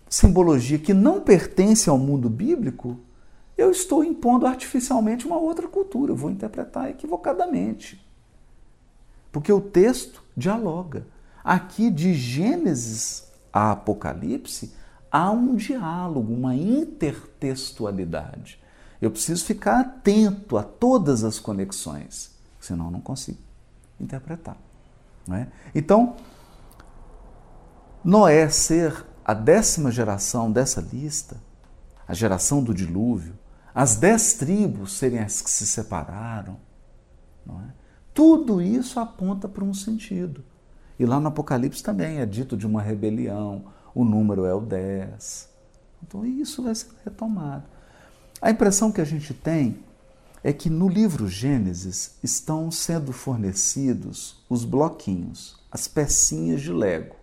simbologia 0.08 0.78
que 0.78 0.94
não 0.94 1.20
pertence 1.20 1.90
ao 1.90 1.98
mundo 1.98 2.30
bíblico, 2.30 2.98
eu 3.56 3.70
estou 3.70 4.04
impondo 4.04 4.46
artificialmente 4.46 5.26
uma 5.26 5.38
outra 5.38 5.66
cultura, 5.66 6.12
eu 6.12 6.16
vou 6.16 6.30
interpretar 6.30 6.90
equivocadamente. 6.90 8.04
Porque 9.32 9.52
o 9.52 9.60
texto 9.60 10.22
dialoga. 10.36 11.06
Aqui, 11.42 11.90
de 11.90 12.12
Gênesis 12.12 13.32
a 13.52 13.72
Apocalipse, 13.72 14.74
há 15.10 15.30
um 15.30 15.54
diálogo, 15.54 16.32
uma 16.32 16.54
intertextualidade. 16.54 18.60
Eu 19.00 19.10
preciso 19.10 19.44
ficar 19.44 19.80
atento 19.80 20.58
a 20.58 20.62
todas 20.62 21.24
as 21.24 21.38
conexões, 21.38 22.34
senão 22.60 22.86
eu 22.86 22.90
não 22.90 23.00
consigo 23.00 23.38
interpretar. 24.00 24.56
Não 25.26 25.36
é? 25.36 25.48
Então, 25.74 26.16
Noé 28.04 28.48
ser 28.48 29.04
a 29.24 29.34
décima 29.34 29.90
geração 29.90 30.52
dessa 30.52 30.80
lista, 30.80 31.36
a 32.06 32.14
geração 32.14 32.62
do 32.62 32.72
dilúvio, 32.72 33.36
as 33.76 33.96
dez 33.96 34.32
tribos 34.32 34.96
serem 34.96 35.18
as 35.18 35.42
que 35.42 35.50
se 35.50 35.66
separaram, 35.66 36.56
é? 37.46 37.72
tudo 38.14 38.62
isso 38.62 38.98
aponta 38.98 39.46
para 39.46 39.62
um 39.62 39.74
sentido. 39.74 40.42
E 40.98 41.04
lá 41.04 41.20
no 41.20 41.28
Apocalipse 41.28 41.82
também 41.82 42.20
é 42.20 42.24
dito 42.24 42.56
de 42.56 42.66
uma 42.66 42.80
rebelião, 42.80 43.66
o 43.94 44.02
número 44.02 44.46
é 44.46 44.54
o 44.54 44.62
10. 44.62 45.50
Então 46.02 46.24
isso 46.24 46.62
vai 46.62 46.74
ser 46.74 46.88
retomado. 47.04 47.64
A 48.40 48.50
impressão 48.50 48.90
que 48.90 49.02
a 49.02 49.04
gente 49.04 49.34
tem 49.34 49.78
é 50.42 50.54
que 50.54 50.70
no 50.70 50.88
livro 50.88 51.28
Gênesis 51.28 52.16
estão 52.22 52.70
sendo 52.70 53.12
fornecidos 53.12 54.42
os 54.48 54.64
bloquinhos, 54.64 55.60
as 55.70 55.86
pecinhas 55.86 56.62
de 56.62 56.72
Lego. 56.72 57.16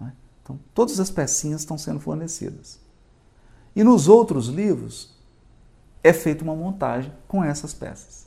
É? 0.00 0.12
Então, 0.40 0.56
todas 0.72 1.00
as 1.00 1.10
pecinhas 1.10 1.62
estão 1.62 1.76
sendo 1.76 1.98
fornecidas. 1.98 2.85
E 3.76 3.84
nos 3.84 4.08
outros 4.08 4.48
livros 4.48 5.14
é 6.02 6.12
feita 6.12 6.42
uma 6.42 6.56
montagem 6.56 7.12
com 7.28 7.44
essas 7.44 7.74
peças. 7.74 8.26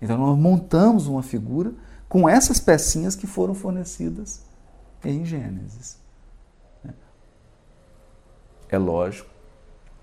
Então 0.00 0.16
nós 0.16 0.38
montamos 0.38 1.06
uma 1.06 1.22
figura 1.22 1.74
com 2.08 2.26
essas 2.26 2.58
pecinhas 2.58 3.14
que 3.14 3.26
foram 3.26 3.54
fornecidas 3.54 4.42
em 5.04 5.24
Gênesis. 5.24 5.98
É 8.68 8.78
lógico 8.78 9.28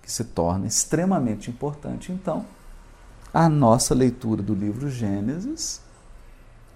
que 0.01 0.11
se 0.11 0.23
torna 0.23 0.67
extremamente 0.67 1.49
importante, 1.49 2.11
então, 2.11 2.45
a 3.33 3.49
nossa 3.49 3.95
leitura 3.95 4.41
do 4.41 4.53
livro 4.53 4.89
Gênesis, 4.89 5.81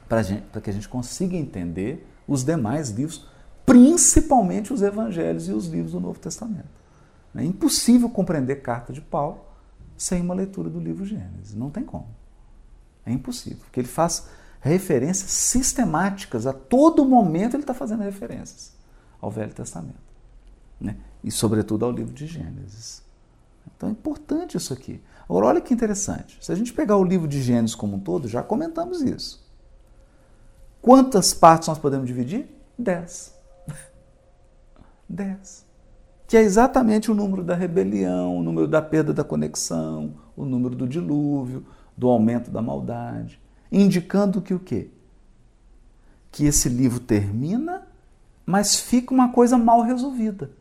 para 0.09 0.23
que 0.61 0.69
a 0.69 0.73
gente 0.73 0.89
consiga 0.89 1.35
entender 1.35 2.07
os 2.27 2.43
demais 2.43 2.89
livros, 2.89 3.27
principalmente 3.65 4.73
os 4.73 4.81
evangelhos 4.81 5.47
e 5.47 5.51
os 5.51 5.67
livros 5.67 5.91
do 5.91 5.99
Novo 5.99 6.19
Testamento. 6.19 6.86
É 7.35 7.43
impossível 7.43 8.09
compreender 8.09 8.57
carta 8.57 8.91
de 8.91 9.01
Paulo 9.01 9.45
sem 9.97 10.21
uma 10.21 10.33
leitura 10.33 10.69
do 10.69 10.79
livro 10.79 11.05
Gênesis. 11.05 11.53
Não 11.53 11.69
tem 11.69 11.83
como. 11.83 12.07
É 13.05 13.11
impossível, 13.11 13.59
porque 13.59 13.79
ele 13.79 13.87
faz 13.87 14.27
referências 14.59 15.31
sistemáticas. 15.31 16.45
A 16.45 16.53
todo 16.53 17.05
momento 17.05 17.55
ele 17.55 17.63
está 17.63 17.73
fazendo 17.73 18.03
referências 18.03 18.73
ao 19.21 19.31
Velho 19.31 19.53
Testamento. 19.53 20.07
Né? 20.79 20.97
E, 21.23 21.31
sobretudo, 21.31 21.85
ao 21.85 21.91
livro 21.91 22.13
de 22.13 22.27
Gênesis. 22.27 23.01
Então 23.75 23.89
é 23.89 23.91
importante 23.91 24.57
isso 24.57 24.73
aqui. 24.73 25.01
Agora, 25.27 25.47
olha 25.47 25.61
que 25.61 25.73
interessante. 25.73 26.37
Se 26.41 26.51
a 26.51 26.55
gente 26.55 26.73
pegar 26.73 26.97
o 26.97 27.03
livro 27.03 27.27
de 27.27 27.41
Gênesis 27.41 27.75
como 27.75 27.97
um 27.97 27.99
todo, 27.99 28.27
já 28.27 28.41
comentamos 28.41 29.01
isso. 29.01 29.45
Quantas 30.81 31.33
partes 31.33 31.67
nós 31.67 31.79
podemos 31.79 32.07
dividir? 32.07 32.47
Dez. 32.77 33.33
Dez 35.09 35.66
que 36.27 36.35
é 36.35 36.41
exatamente 36.41 37.09
o 37.09 37.15
número 37.15 37.41
da 37.41 37.55
rebelião, 37.55 38.37
o 38.37 38.43
número 38.43 38.67
da 38.67 38.81
perda 38.81 39.13
da 39.13 39.23
conexão, 39.23 40.15
o 40.35 40.43
número 40.43 40.75
do 40.75 40.85
dilúvio, 40.85 41.65
do 41.95 42.09
aumento 42.09 42.51
da 42.51 42.61
maldade, 42.61 43.41
indicando 43.71 44.41
que 44.41 44.53
o 44.53 44.59
quê? 44.59 44.89
Que 46.29 46.45
esse 46.45 46.67
livro 46.67 46.99
termina, 46.99 47.87
mas 48.45 48.75
fica 48.75 49.13
uma 49.13 49.31
coisa 49.31 49.57
mal 49.57 49.81
resolvida. 49.81 50.51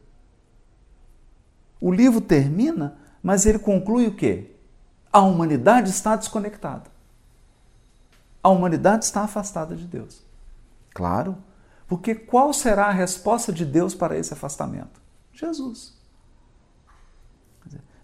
O 1.80 1.92
livro 1.92 2.20
termina, 2.20 2.96
mas 3.20 3.44
ele 3.44 3.58
conclui 3.58 4.06
o 4.06 4.14
quê? 4.14 4.52
A 5.12 5.20
humanidade 5.20 5.90
está 5.90 6.14
desconectada. 6.14 6.90
A 8.40 8.48
humanidade 8.48 9.04
está 9.04 9.22
afastada 9.22 9.74
de 9.74 9.84
Deus. 9.84 10.22
Claro, 10.94 11.36
porque 11.88 12.14
qual 12.14 12.52
será 12.52 12.86
a 12.86 12.92
resposta 12.92 13.52
de 13.52 13.64
Deus 13.64 13.94
para 13.94 14.16
esse 14.16 14.32
afastamento? 14.32 15.05
Jesus. 15.38 15.94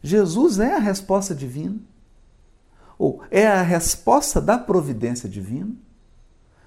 Jesus 0.03 0.59
é 0.59 0.75
a 0.75 0.79
resposta 0.79 1.35
divina, 1.35 1.79
ou 2.99 3.23
é 3.31 3.47
a 3.47 3.63
resposta 3.63 4.41
da 4.41 4.59
providência 4.59 5.29
divina 5.29 5.75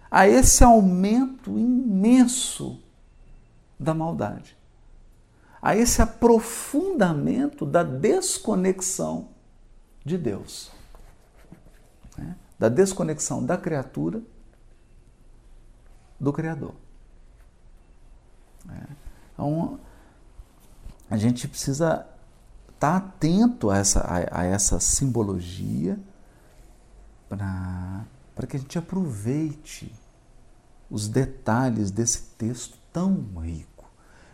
a 0.09 0.27
esse 0.27 0.63
aumento 0.63 1.59
imenso 1.59 2.81
da 3.77 3.93
maldade, 3.93 4.57
a 5.61 5.75
esse 5.75 6.01
aprofundamento 6.01 7.65
da 7.65 7.83
desconexão 7.83 9.29
de 10.05 10.17
Deus, 10.17 10.71
né? 12.17 12.37
da 12.57 12.69
desconexão 12.69 13.45
da 13.45 13.57
criatura 13.57 14.21
do 16.17 16.31
Criador. 16.31 16.73
É. 18.69 18.87
a 21.09 21.17
gente 21.17 21.47
precisa 21.47 22.05
estar 22.73 22.91
tá 22.91 22.97
atento 22.97 23.69
a 23.69 23.77
essa, 23.77 23.99
a, 24.01 24.41
a 24.41 24.43
essa 24.43 24.79
simbologia 24.79 25.99
para 27.27 28.05
que 28.47 28.57
a 28.57 28.59
gente 28.59 28.77
aproveite 28.77 29.91
os 30.89 31.07
detalhes 31.07 31.91
desse 31.91 32.21
texto 32.37 32.77
tão 32.91 33.25
rico. 33.41 33.85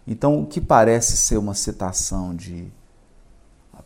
Então, 0.05 0.41
o 0.41 0.45
que 0.45 0.59
parece 0.59 1.17
ser 1.17 1.37
uma 1.37 1.53
citação 1.53 2.35
de 2.35 2.71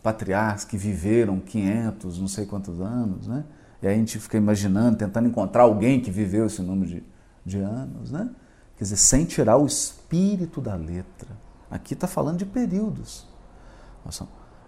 patriarcas 0.01 0.65
que 0.65 0.77
viveram 0.77 1.39
500, 1.39 2.19
não 2.19 2.27
sei 2.27 2.45
quantos 2.45 2.79
anos, 2.81 3.27
né? 3.27 3.43
E 3.81 3.87
aí 3.87 3.95
a 3.95 3.97
gente 3.97 4.19
fica 4.19 4.37
imaginando, 4.37 4.97
tentando 4.97 5.27
encontrar 5.27 5.63
alguém 5.63 5.99
que 5.99 6.09
viveu 6.09 6.45
esse 6.47 6.61
número 6.61 6.89
de, 6.89 7.03
de 7.45 7.59
anos, 7.59 8.11
né? 8.11 8.29
Quer 8.77 8.83
dizer, 8.83 8.97
sem 8.97 9.25
tirar 9.25 9.57
o 9.57 9.65
espírito 9.65 10.59
da 10.61 10.75
letra. 10.75 11.29
Aqui 11.69 11.93
está 11.93 12.07
falando 12.07 12.37
de 12.37 12.45
períodos. 12.45 13.27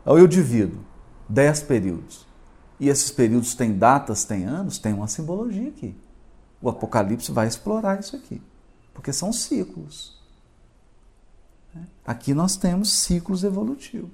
Eu 0.05 0.27
divido 0.27 0.79
10 1.29 1.63
períodos. 1.63 2.25
E 2.79 2.89
esses 2.89 3.11
períodos 3.11 3.55
têm 3.55 3.77
datas, 3.77 4.23
têm 4.23 4.45
anos, 4.45 4.77
tem 4.77 4.93
uma 4.93 5.07
simbologia 5.07 5.69
aqui. 5.69 5.95
O 6.61 6.69
Apocalipse 6.69 7.31
vai 7.31 7.47
explorar 7.47 7.99
isso 7.99 8.15
aqui. 8.15 8.41
Porque 8.93 9.13
são 9.13 9.31
ciclos. 9.31 10.17
Aqui 12.05 12.33
nós 12.33 12.55
temos 12.55 12.91
ciclos 12.91 13.43
evolutivos 13.43 14.11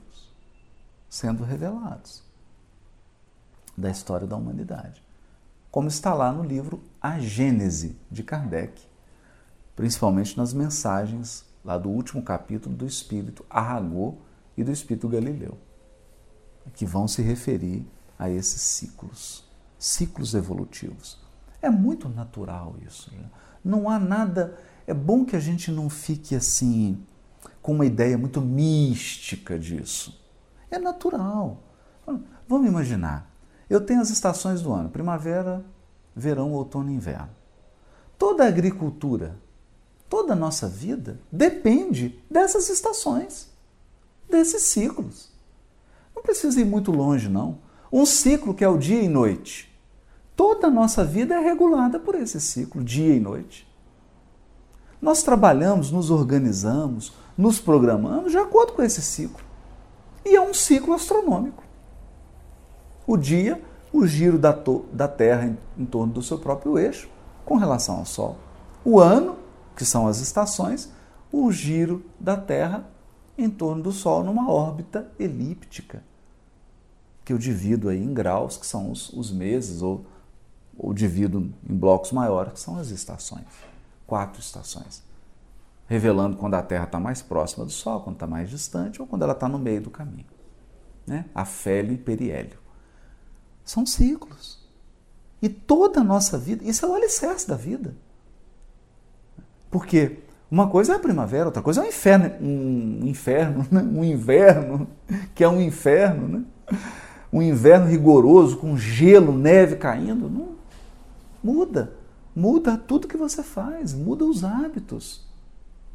sendo 1.09 1.43
revelados 1.43 2.23
da 3.77 3.89
história 3.89 4.25
da 4.25 4.35
humanidade. 4.35 5.01
Como 5.69 5.87
está 5.87 6.13
lá 6.13 6.31
no 6.31 6.43
livro 6.43 6.83
A 7.01 7.19
Gênese 7.19 7.95
de 8.09 8.23
Kardec, 8.23 8.81
principalmente 9.75 10.35
nas 10.37 10.53
mensagens 10.53 11.45
lá 11.63 11.77
do 11.77 11.89
último 11.89 12.21
capítulo 12.21 12.75
do 12.75 12.85
Espírito 12.85 13.45
Arragô 13.49 14.17
e 14.57 14.63
do 14.63 14.71
Espírito 14.71 15.07
Galileu, 15.07 15.57
que 16.73 16.85
vão 16.85 17.07
se 17.07 17.21
referir 17.21 17.85
a 18.17 18.29
esses 18.29 18.61
ciclos, 18.61 19.45
ciclos 19.77 20.33
evolutivos. 20.33 21.19
É 21.61 21.69
muito 21.69 22.09
natural 22.09 22.75
isso. 22.85 23.11
Né? 23.13 23.25
Não 23.63 23.89
há 23.89 23.97
nada. 23.97 24.57
É 24.85 24.93
bom 24.93 25.23
que 25.23 25.35
a 25.35 25.39
gente 25.39 25.71
não 25.71 25.89
fique 25.89 26.35
assim 26.35 27.01
com 27.61 27.73
uma 27.73 27.85
ideia 27.85 28.17
muito 28.17 28.41
mística 28.41 29.57
disso. 29.57 30.21
É 30.69 30.77
natural. 30.77 31.63
Vamos 32.47 32.67
imaginar. 32.67 33.31
Eu 33.69 33.81
tenho 33.81 34.01
as 34.01 34.09
estações 34.09 34.61
do 34.61 34.73
ano: 34.73 34.89
primavera, 34.89 35.63
verão, 36.15 36.51
outono 36.51 36.91
e 36.91 36.95
inverno. 36.95 37.29
Toda 38.17 38.43
a 38.43 38.47
agricultura, 38.47 39.37
toda 40.09 40.33
a 40.33 40.35
nossa 40.35 40.67
vida 40.67 41.19
depende 41.31 42.21
dessas 42.29 42.69
estações, 42.69 43.49
desses 44.29 44.63
ciclos. 44.63 45.29
Não 46.15 46.21
precisa 46.21 46.61
ir 46.61 46.65
muito 46.65 46.91
longe, 46.91 47.29
não. 47.29 47.59
Um 47.91 48.05
ciclo 48.05 48.53
que 48.53 48.63
é 48.63 48.67
o 48.67 48.77
dia 48.77 49.01
e 49.01 49.07
noite. 49.07 49.71
Toda 50.35 50.67
a 50.67 50.71
nossa 50.71 51.03
vida 51.03 51.35
é 51.35 51.39
regulada 51.39 51.99
por 51.99 52.15
esse 52.15 52.41
ciclo, 52.41 52.83
dia 52.83 53.15
e 53.15 53.19
noite. 53.19 53.67
Nós 55.01 55.21
trabalhamos, 55.21 55.91
nos 55.91 56.09
organizamos, 56.09 57.13
nos 57.37 57.59
programamos 57.59 58.31
de 58.31 58.37
acordo 58.37 58.73
com 58.73 58.81
esse 58.81 59.01
ciclo. 59.01 59.43
E 60.25 60.35
é 60.35 60.41
um 60.41 60.53
ciclo 60.53 60.93
astronômico. 60.93 61.63
O 63.05 63.17
dia, 63.17 63.61
o 63.91 64.07
giro 64.07 64.39
da, 64.39 64.57
da 64.91 65.07
Terra 65.07 65.45
em, 65.45 65.57
em 65.77 65.85
torno 65.85 66.13
do 66.13 66.23
seu 66.23 66.39
próprio 66.39 66.79
eixo 66.79 67.09
com 67.45 67.57
relação 67.57 67.97
ao 67.97 68.05
Sol. 68.05 68.37
O 68.83 68.99
ano, 68.99 69.35
que 69.75 69.85
são 69.85 70.07
as 70.07 70.19
estações, 70.19 70.91
o 71.31 71.51
giro 71.51 72.05
da 72.19 72.37
Terra 72.37 72.89
em 73.37 73.49
torno 73.49 73.83
do 73.83 73.91
Sol 73.91 74.23
numa 74.23 74.49
órbita 74.51 75.11
elíptica, 75.19 76.03
que 77.25 77.33
eu 77.33 77.37
divido 77.37 77.89
aí 77.89 78.03
em 78.03 78.13
graus, 78.13 78.57
que 78.57 78.67
são 78.67 78.91
os, 78.91 79.09
os 79.09 79.31
meses, 79.31 79.81
ou, 79.81 80.05
ou 80.77 80.93
divido 80.93 81.51
em 81.67 81.75
blocos 81.75 82.11
maiores, 82.11 82.53
que 82.53 82.59
são 82.59 82.77
as 82.77 82.89
estações. 82.89 83.45
Quatro 84.05 84.39
estações 84.39 85.03
revelando 85.87 86.37
quando 86.37 86.55
a 86.55 86.61
Terra 86.61 86.85
está 86.85 86.99
mais 86.99 87.21
próxima 87.21 87.65
do 87.65 87.71
Sol, 87.71 88.01
quando 88.01 88.15
está 88.15 88.27
mais 88.27 88.49
distante 88.49 89.01
ou 89.01 89.07
quando 89.07 89.23
ela 89.23 89.33
está 89.33 89.47
no 89.47 89.59
meio 89.59 89.81
do 89.81 89.91
caminho. 89.91 90.25
Né? 91.05 91.25
Afélio 91.35 91.93
e 91.93 91.97
periélio. 91.97 92.57
São 93.63 93.85
ciclos. 93.85 94.67
E 95.41 95.49
toda 95.49 95.99
a 95.99 96.03
nossa 96.03 96.37
vida, 96.37 96.63
isso 96.63 96.85
é 96.85 96.89
o 96.89 96.95
alicerce 96.95 97.47
da 97.47 97.55
vida. 97.55 97.95
Porque 99.73 100.19
uma 100.51 100.69
coisa 100.69 100.93
é 100.93 100.95
a 100.97 100.99
primavera, 100.99 101.47
outra 101.47 101.63
coisa 101.63 101.81
é 101.81 101.85
o 101.85 101.87
inferno, 101.87 102.31
um 102.39 103.07
inferno, 103.07 103.65
né? 103.71 103.81
um 103.81 104.03
inverno, 104.03 104.87
que 105.33 105.43
é 105.43 105.49
um 105.49 105.59
inferno, 105.59 106.27
né? 106.27 106.45
um 107.31 107.41
inverno 107.41 107.87
rigoroso, 107.87 108.57
com 108.57 108.77
gelo, 108.77 109.35
neve 109.35 109.77
caindo. 109.77 110.29
Não, 110.29 110.49
muda. 111.43 111.95
Muda 112.35 112.77
tudo 112.77 113.07
que 113.07 113.17
você 113.17 113.41
faz, 113.41 113.95
muda 113.95 114.25
os 114.25 114.43
hábitos 114.43 115.27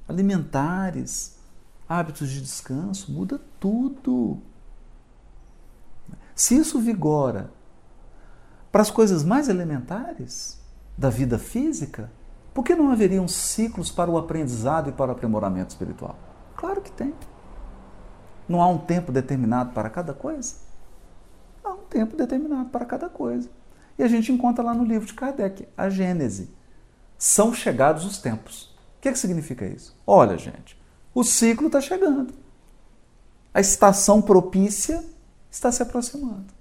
alimentares, 0.09 1.37
hábitos 1.89 2.29
de 2.31 2.41
descanso, 2.41 3.13
muda 3.13 3.41
tudo. 3.61 4.39
Se 6.35 6.57
isso 6.57 6.81
vigora 6.81 7.53
para 8.73 8.83
as 8.83 8.91
coisas 8.91 9.23
mais 9.23 9.49
elementares 9.49 10.61
da 10.97 11.11
vida 11.11 11.39
física, 11.39 12.11
por 12.59 12.65
que 12.65 12.75
não 12.75 12.91
haveriam 12.91 13.29
ciclos 13.29 13.89
para 13.89 14.11
o 14.11 14.19
aprendizado 14.19 14.91
e 14.91 14.93
para 14.93 15.13
o 15.13 15.15
aprimoramento 15.15 15.71
espiritual? 15.71 16.19
Claro 16.57 16.81
que 16.81 16.91
tem. 16.91 17.15
Não 18.49 18.61
há 18.61 18.67
um 18.67 18.79
tempo 18.79 19.13
determinado 19.13 19.71
para 19.71 19.89
cada 19.89 20.13
coisa? 20.13 20.57
Há 21.63 21.71
um 21.71 21.85
tempo 21.85 22.17
determinado 22.17 22.69
para 22.71 22.85
cada 22.85 23.09
coisa. 23.09 23.49
E 23.97 24.03
a 24.03 24.09
gente 24.09 24.33
encontra 24.33 24.65
lá 24.65 24.75
no 24.75 24.83
livro 24.83 25.07
de 25.07 25.15
Kardec, 25.15 25.69
a 25.77 25.89
Gênese. 25.89 26.51
São 27.17 27.55
chegados 27.55 28.05
os 28.05 28.19
tempos. 28.19 28.77
O 28.97 29.03
que, 29.03 29.09
é 29.09 29.13
que 29.13 29.19
significa 29.21 29.65
isso? 29.65 29.97
Olha, 30.05 30.37
gente, 30.37 30.77
o 31.15 31.23
ciclo 31.23 31.69
está 31.69 31.81
chegando. 31.81 32.35
A 33.55 33.61
estação 33.61 34.21
propícia 34.21 35.05
está 35.49 35.71
se 35.71 35.81
aproximando. 35.81 36.53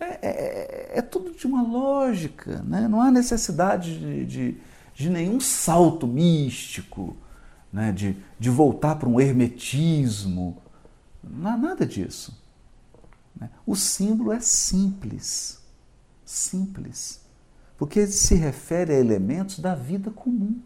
É, 0.00 0.18
é, 0.20 0.98
de 1.36 1.46
uma 1.46 1.62
lógica, 1.62 2.62
né? 2.62 2.88
não 2.88 3.00
há 3.00 3.10
necessidade 3.10 3.98
de, 3.98 4.26
de, 4.26 4.58
de 4.94 5.10
nenhum 5.10 5.40
salto 5.40 6.06
místico, 6.06 7.16
né? 7.72 7.92
de, 7.92 8.16
de 8.38 8.50
voltar 8.50 8.96
para 8.96 9.08
um 9.08 9.20
hermetismo. 9.20 10.62
Não 11.22 11.50
há 11.50 11.56
nada 11.56 11.84
disso. 11.86 12.36
Né? 13.38 13.50
O 13.66 13.76
símbolo 13.76 14.32
é 14.32 14.40
simples. 14.40 15.60
Simples 16.24 17.26
porque 17.76 18.06
se 18.06 18.34
refere 18.34 18.94
a 18.94 18.98
elementos 18.98 19.58
da 19.58 19.74
vida 19.74 20.10
comum, 20.10 20.60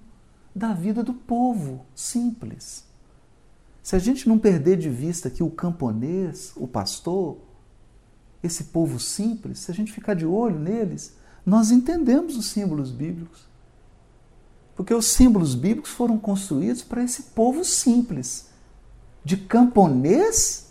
da 0.54 0.72
vida 0.72 1.02
do 1.02 1.12
povo 1.12 1.84
simples. 1.94 2.84
Se 3.82 3.96
a 3.96 3.98
gente 3.98 4.28
não 4.28 4.38
perder 4.38 4.76
de 4.76 4.88
vista 4.88 5.30
que 5.30 5.42
o 5.42 5.50
camponês, 5.50 6.52
o 6.56 6.68
pastor, 6.68 7.38
esse 8.42 8.64
povo 8.64 8.98
simples, 8.98 9.60
se 9.60 9.70
a 9.70 9.74
gente 9.74 9.92
ficar 9.92 10.14
de 10.14 10.26
olho 10.26 10.58
neles, 10.58 11.14
nós 11.44 11.70
entendemos 11.70 12.36
os 12.36 12.46
símbolos 12.46 12.90
bíblicos. 12.90 13.48
Porque 14.76 14.94
os 14.94 15.06
símbolos 15.06 15.54
bíblicos 15.54 15.90
foram 15.90 16.18
construídos 16.18 16.82
para 16.82 17.02
esse 17.02 17.24
povo 17.34 17.64
simples, 17.64 18.48
de 19.22 19.36
camponês 19.36 20.68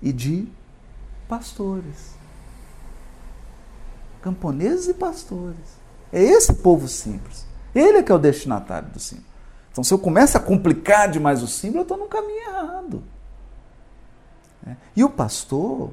e 0.00 0.12
de 0.12 0.48
pastores 1.28 2.16
camponeses 4.26 4.88
e 4.88 4.94
pastores. 4.94 5.78
É 6.12 6.20
esse 6.20 6.52
povo 6.54 6.88
simples. 6.88 7.46
Ele 7.72 7.98
é 7.98 8.02
que 8.02 8.10
é 8.10 8.14
o 8.14 8.18
destinatário 8.18 8.88
do 8.88 8.98
símbolo. 8.98 9.28
Então, 9.70 9.84
se 9.84 9.94
eu 9.94 9.98
começo 10.00 10.36
a 10.36 10.40
complicar 10.40 11.08
demais 11.08 11.44
o 11.44 11.46
símbolo, 11.46 11.80
eu 11.80 11.82
estou 11.82 11.96
no 11.96 12.08
caminho 12.08 12.40
errado. 12.40 13.02
É. 14.66 14.76
E 14.96 15.04
o 15.04 15.10
pastor, 15.10 15.92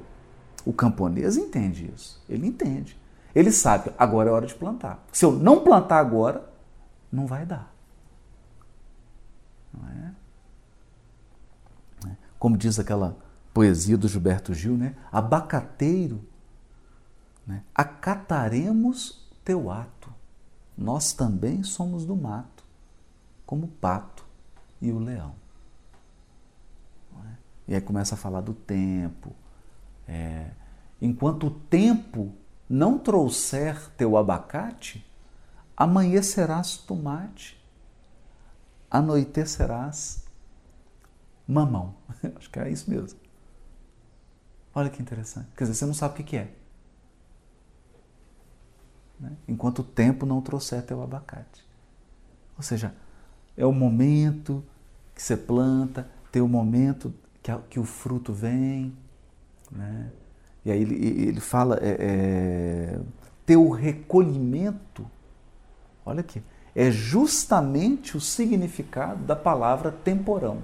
o 0.66 0.74
camponês, 0.74 1.38
entende 1.38 1.92
isso. 1.94 2.22
Ele 2.28 2.48
entende. 2.48 3.00
Ele 3.36 3.52
sabe, 3.52 3.92
agora 3.98 4.30
é 4.30 4.34
hora 4.34 4.46
de 4.46 4.56
plantar. 4.56 5.04
Se 5.12 5.26
eu 5.26 5.32
não 5.32 5.64
plantar 5.64 6.00
agora, 6.00 6.48
não 7.12 7.26
vai 7.26 7.46
dar. 7.46 7.72
Não 9.74 9.90
é? 9.90 10.14
Como 12.38 12.58
diz 12.58 12.78
aquela 12.78 13.16
poesia 13.54 13.98
do 13.98 14.08
Gilberto 14.08 14.54
Gil, 14.54 14.78
né? 14.78 14.96
Abacateiro 15.12 16.22
né? 17.46 17.64
Acataremos 17.76 19.28
teu 19.44 19.70
ato. 19.70 20.12
Nós 20.78 21.14
também 21.14 21.64
somos 21.64 22.06
do 22.06 22.16
mato, 22.16 22.64
como 23.46 23.66
o 23.66 23.70
pato 23.70 24.26
e 24.82 24.92
o 24.92 25.00
leão. 25.00 25.36
E 27.68 27.76
aí 27.76 27.82
começa 27.82 28.16
a 28.16 28.18
falar 28.18 28.42
do 28.42 28.54
tempo. 28.54 29.34
É, 30.08 30.52
enquanto 31.02 31.48
o 31.48 31.52
tempo 31.52 32.34
não 32.70 32.98
trouxer 32.98 33.90
teu 33.98 34.18
abacate, 34.18 35.06
amanhecerás 35.76 36.78
tomate, 36.78 37.62
anoitecerás 38.90 40.24
mamão. 41.48 41.96
Acho 42.36 42.50
que 42.50 42.60
é 42.60 42.70
isso 42.70 42.90
mesmo. 42.90 43.20
Olha 44.76 44.90
que 44.90 45.02
interessante. 45.02 45.50
Quer 45.56 45.66
dizer, 45.66 45.76
você 45.76 45.86
não 45.86 45.94
sabe 45.94 46.22
o 46.22 46.24
que 46.24 46.36
é. 46.36 46.54
Né? 49.20 49.32
Enquanto 49.48 49.80
o 49.80 49.84
tempo 49.84 50.26
não 50.26 50.42
trouxer 50.42 50.84
teu 50.84 51.02
abacate. 51.02 51.66
Ou 52.58 52.64
seja, 52.64 52.94
é 53.56 53.66
o 53.66 53.72
momento 53.72 54.64
que 55.14 55.22
você 55.22 55.38
planta, 55.38 56.10
tem 56.32 56.42
o 56.42 56.48
momento 56.48 57.14
que, 57.44 57.52
a, 57.52 57.60
que 57.70 57.80
o 57.80 57.84
fruto 57.84 58.34
vem. 58.34 58.96
Né? 59.70 60.10
E 60.66 60.72
aí 60.72 60.82
ele, 60.82 61.28
ele 61.28 61.40
fala, 61.42 61.78
é, 61.82 61.98
é, 62.00 63.00
teu 63.46 63.70
recolhimento, 63.70 65.06
olha 66.06 66.22
aqui, 66.22 66.42
é 66.74 66.90
justamente 66.90 68.16
o 68.16 68.22
significado 68.22 69.24
da 69.26 69.36
palavra 69.36 69.92
temporão. 69.92 70.60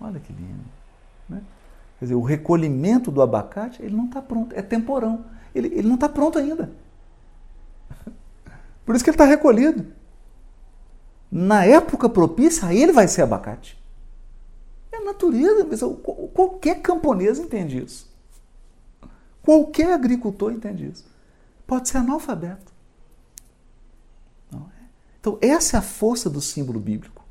Olha 0.00 0.18
que 0.18 0.32
lindo. 0.32 0.64
Né? 1.28 1.40
Quer 1.98 2.06
dizer, 2.06 2.14
o 2.14 2.22
recolhimento 2.22 3.10
do 3.10 3.22
abacate, 3.22 3.82
ele 3.82 3.94
não 3.94 4.06
está 4.06 4.20
pronto, 4.20 4.54
é 4.54 4.62
temporão. 4.62 5.24
Ele, 5.54 5.68
ele 5.68 5.86
não 5.86 5.94
está 5.94 6.08
pronto 6.08 6.38
ainda. 6.38 6.70
Por 8.84 8.94
isso 8.94 9.04
que 9.04 9.10
ele 9.10 9.14
está 9.14 9.24
recolhido. 9.24 9.86
Na 11.30 11.64
época 11.64 12.08
propícia, 12.08 12.66
aí 12.66 12.82
ele 12.82 12.92
vai 12.92 13.06
ser 13.06 13.22
abacate. 13.22 13.79
Natureza, 15.04 15.88
qualquer 16.34 16.80
camponês 16.80 17.38
entende 17.38 17.82
isso. 17.82 18.08
Qualquer 19.42 19.92
agricultor 19.92 20.52
entende 20.52 20.86
isso. 20.86 21.04
Pode 21.66 21.88
ser 21.88 21.98
analfabeto. 21.98 22.72
É? 24.52 24.56
Então, 25.20 25.38
essa 25.40 25.76
é 25.76 25.78
a 25.78 25.82
força 25.82 26.28
do 26.28 26.40
símbolo 26.40 26.80
bíblico. 26.80 27.24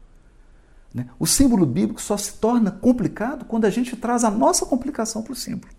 Né? 0.94 1.10
O 1.20 1.28
símbolo 1.28 1.66
bíblico 1.66 2.02
só 2.02 2.18
se 2.18 2.34
torna 2.34 2.72
complicado 2.72 3.46
quando 3.46 3.66
a 3.66 3.70
gente 3.70 3.96
traz 3.96 4.24
a 4.24 4.32
nossa 4.32 4.66
complicação 4.66 5.22
para 5.22 5.34
o 5.34 5.36
símbolo. 5.36 5.72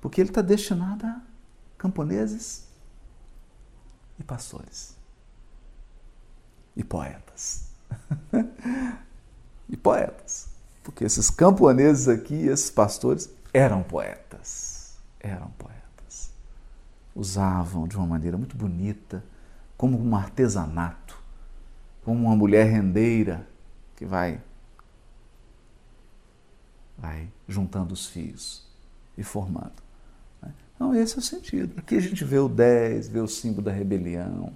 Porque 0.00 0.20
ele 0.20 0.30
está 0.30 0.42
destinado 0.42 1.06
a 1.06 1.20
camponeses 1.76 2.68
e 4.18 4.22
pastores 4.22 4.96
e 6.76 6.84
poetas. 6.84 7.70
e 9.68 9.76
poetas. 9.76 10.48
Porque 10.82 11.04
esses 11.04 11.30
camponeses 11.30 12.08
aqui, 12.08 12.34
esses 12.46 12.70
pastores, 12.70 13.30
eram 13.52 13.82
poetas. 13.82 14.98
Eram 15.18 15.48
poetas. 15.58 16.30
Usavam 17.14 17.88
de 17.88 17.96
uma 17.96 18.06
maneira 18.06 18.36
muito 18.36 18.56
bonita, 18.56 19.24
como 19.76 19.98
um 19.98 20.14
artesanato, 20.14 21.18
como 22.04 22.26
uma 22.26 22.36
mulher 22.36 22.66
rendeira 22.66 23.46
que 23.96 24.04
vai 24.04 24.40
vai 26.96 27.28
juntando 27.48 27.92
os 27.92 28.06
fios 28.06 28.66
e 29.18 29.22
formando. 29.22 29.82
Então, 30.74 30.94
esse 30.94 31.16
é 31.16 31.18
o 31.18 31.22
sentido. 31.22 31.78
Aqui 31.78 31.96
a 31.96 32.00
gente 32.00 32.24
vê 32.24 32.38
o 32.38 32.48
10, 32.48 33.08
vê 33.08 33.20
o 33.20 33.28
símbolo 33.28 33.62
da 33.62 33.72
rebelião, 33.72 34.52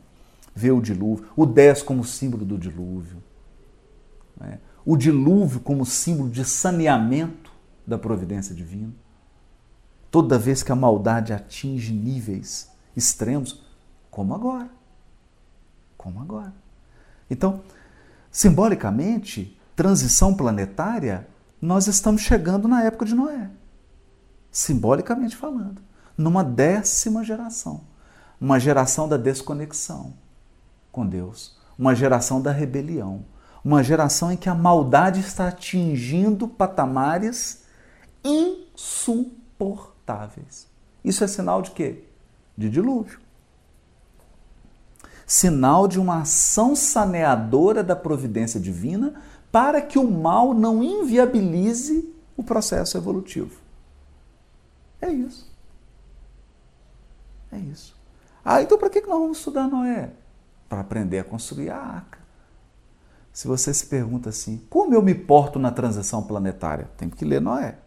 vê 0.54 0.70
o 0.70 0.80
dilúvio, 0.80 1.28
o 1.36 1.46
10 1.46 1.82
como 1.82 2.04
símbolo 2.04 2.44
do 2.44 2.58
dilúvio, 2.58 3.22
né? 4.36 4.58
O 4.90 4.96
dilúvio 4.96 5.60
como 5.60 5.84
símbolo 5.84 6.30
de 6.30 6.42
saneamento 6.46 7.52
da 7.86 7.98
providência 7.98 8.54
divina. 8.54 8.94
Toda 10.10 10.38
vez 10.38 10.62
que 10.62 10.72
a 10.72 10.74
maldade 10.74 11.30
atinge 11.34 11.92
níveis 11.92 12.70
extremos, 12.96 13.62
como 14.10 14.34
agora. 14.34 14.70
Como 15.94 16.22
agora. 16.22 16.54
Então, 17.28 17.60
simbolicamente, 18.30 19.60
transição 19.76 20.34
planetária, 20.34 21.28
nós 21.60 21.86
estamos 21.86 22.22
chegando 22.22 22.66
na 22.66 22.82
época 22.82 23.04
de 23.04 23.14
Noé. 23.14 23.50
Simbolicamente 24.50 25.36
falando 25.36 25.82
numa 26.16 26.42
décima 26.42 27.22
geração. 27.22 27.82
Uma 28.40 28.58
geração 28.58 29.06
da 29.06 29.18
desconexão 29.18 30.14
com 30.90 31.06
Deus, 31.06 31.58
uma 31.78 31.94
geração 31.94 32.40
da 32.40 32.52
rebelião, 32.52 33.26
uma 33.64 33.82
geração 33.82 34.30
em 34.30 34.36
que 34.36 34.48
a 34.48 34.54
maldade 34.54 35.18
está 35.20 35.48
atingindo 35.48 36.46
patamares 36.48 37.64
insuportáveis. 38.24 40.68
Isso 41.04 41.24
é 41.24 41.26
sinal 41.26 41.60
de 41.62 41.72
quê? 41.72 42.04
De 42.56 42.70
dilúvio. 42.70 43.18
Sinal 45.26 45.88
de 45.88 45.98
uma 46.00 46.22
ação 46.22 46.74
saneadora 46.74 47.84
da 47.84 47.96
providência 47.96 48.58
divina 48.58 49.20
para 49.52 49.82
que 49.82 49.98
o 49.98 50.10
mal 50.10 50.54
não 50.54 50.82
inviabilize 50.82 52.10
o 52.36 52.42
processo 52.42 52.96
evolutivo. 52.96 53.60
É 55.00 55.10
isso. 55.10 55.48
É 57.50 57.58
isso. 57.58 57.96
Ah, 58.44 58.62
então 58.62 58.78
para 58.78 58.90
que 58.90 59.00
nós 59.00 59.18
vamos 59.18 59.38
estudar 59.38 59.66
Noé? 59.68 60.10
Para 60.68 60.80
aprender 60.80 61.18
a 61.18 61.24
construir 61.24 61.70
a 61.70 61.78
arca. 61.78 62.17
Se 63.38 63.46
você 63.46 63.72
se 63.72 63.86
pergunta 63.86 64.30
assim, 64.30 64.60
como 64.68 64.92
eu 64.92 65.00
me 65.00 65.14
porto 65.14 65.60
na 65.60 65.70
transição 65.70 66.24
planetária? 66.24 66.90
Tem 66.96 67.08
que 67.08 67.24
ler 67.24 67.40
Noé. 67.40 67.78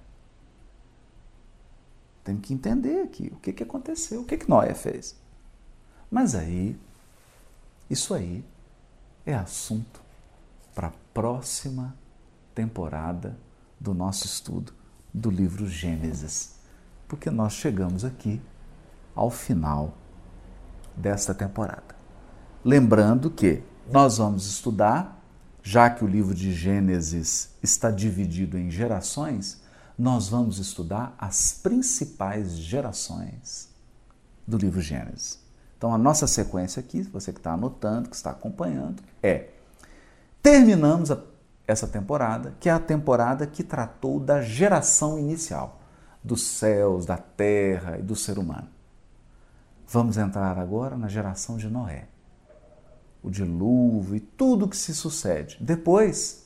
Tem 2.23 2.37
que 2.37 2.53
entender 2.53 3.01
aqui 3.01 3.29
o 3.33 3.35
que, 3.35 3.51
que 3.51 3.63
aconteceu, 3.63 4.21
o 4.21 4.23
que, 4.23 4.37
que 4.37 4.49
Noé 4.49 4.73
fez. 4.73 5.13
Mas 6.09 6.35
aí, 6.35 6.79
isso 7.89 8.13
aí 8.13 8.45
é 9.25 9.33
assunto 9.33 10.01
para 10.73 10.87
a 10.87 10.93
próxima 11.13 11.97
temporada 12.55 13.37
do 13.77 13.93
nosso 13.93 14.25
estudo 14.25 14.73
do 15.13 15.29
livro 15.29 15.67
Gênesis. 15.67 16.55
Porque 17.09 17.29
nós 17.29 17.51
chegamos 17.51 18.05
aqui 18.05 18.41
ao 19.13 19.29
final 19.29 19.95
desta 20.95 21.33
temporada. 21.33 21.93
Lembrando 22.63 23.29
que 23.29 23.61
nós 23.91 24.17
vamos 24.17 24.47
estudar, 24.47 25.20
já 25.63 25.89
que 25.89 26.03
o 26.03 26.07
livro 26.07 26.33
de 26.33 26.53
Gênesis 26.53 27.49
está 27.61 27.91
dividido 27.91 28.57
em 28.57 28.71
gerações, 28.71 29.61
nós 29.97 30.29
vamos 30.29 30.57
estudar 30.57 31.13
as 31.17 31.53
principais 31.53 32.57
gerações 32.57 33.69
do 34.47 34.57
livro 34.57 34.81
Gênesis. 34.81 35.39
Então, 35.77 35.93
a 35.93 35.97
nossa 35.97 36.27
sequência 36.27 36.79
aqui, 36.79 37.01
você 37.03 37.31
que 37.31 37.39
está 37.39 37.53
anotando, 37.53 38.09
que 38.09 38.15
está 38.15 38.31
acompanhando, 38.31 39.01
é: 39.21 39.49
terminamos 40.41 41.11
a, 41.11 41.19
essa 41.67 41.87
temporada, 41.87 42.55
que 42.59 42.69
é 42.69 42.71
a 42.71 42.79
temporada 42.79 43.45
que 43.47 43.63
tratou 43.63 44.19
da 44.19 44.41
geração 44.41 45.17
inicial, 45.17 45.81
dos 46.23 46.43
céus, 46.43 47.05
da 47.05 47.17
terra 47.17 47.97
e 47.97 48.01
do 48.01 48.15
ser 48.15 48.37
humano. 48.37 48.67
Vamos 49.87 50.17
entrar 50.17 50.57
agora 50.57 50.95
na 50.95 51.07
geração 51.07 51.57
de 51.57 51.67
Noé. 51.67 52.07
O 53.23 53.29
dilúvio 53.29 54.15
e 54.15 54.19
tudo 54.19 54.67
que 54.67 54.77
se 54.77 54.95
sucede. 54.95 55.57
Depois, 55.61 56.45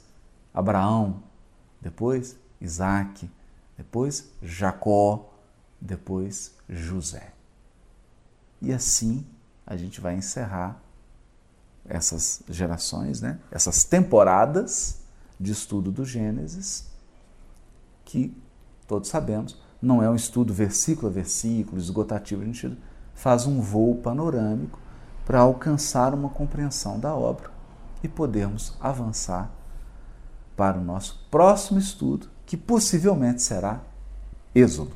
Abraão, 0.53 1.23
depois 1.81 2.38
Isaac, 2.59 3.29
depois 3.77 4.31
Jacó, 4.41 5.33
depois 5.79 6.53
José. 6.67 7.33
E 8.61 8.73
assim 8.73 9.25
a 9.65 9.75
gente 9.75 9.99
vai 10.01 10.15
encerrar 10.15 10.81
essas 11.88 12.41
gerações, 12.49 13.21
né? 13.21 13.39
essas 13.51 13.83
temporadas 13.83 15.01
de 15.39 15.51
estudo 15.51 15.91
do 15.91 16.03
Gênesis, 16.03 16.85
que 18.03 18.35
todos 18.88 19.09
sabemos, 19.09 19.59
não 19.81 20.01
é 20.01 20.09
um 20.09 20.15
estudo 20.15 20.53
versículo 20.53 21.07
a 21.07 21.11
versículo, 21.11 21.77
esgotativo, 21.77 22.41
a 22.41 22.45
gente 22.45 22.77
faz 23.13 23.45
um 23.45 23.61
voo 23.61 23.95
panorâmico 23.95 24.79
para 25.25 25.39
alcançar 25.39 26.13
uma 26.13 26.29
compreensão 26.29 26.99
da 26.99 27.13
obra 27.13 27.49
e 28.03 28.07
podermos 28.07 28.73
avançar 28.79 29.51
para 30.55 30.77
o 30.77 30.83
nosso 30.83 31.27
próximo 31.29 31.79
estudo, 31.79 32.29
que 32.45 32.55
possivelmente 32.55 33.41
será 33.41 33.81
Êxodo. 34.53 34.95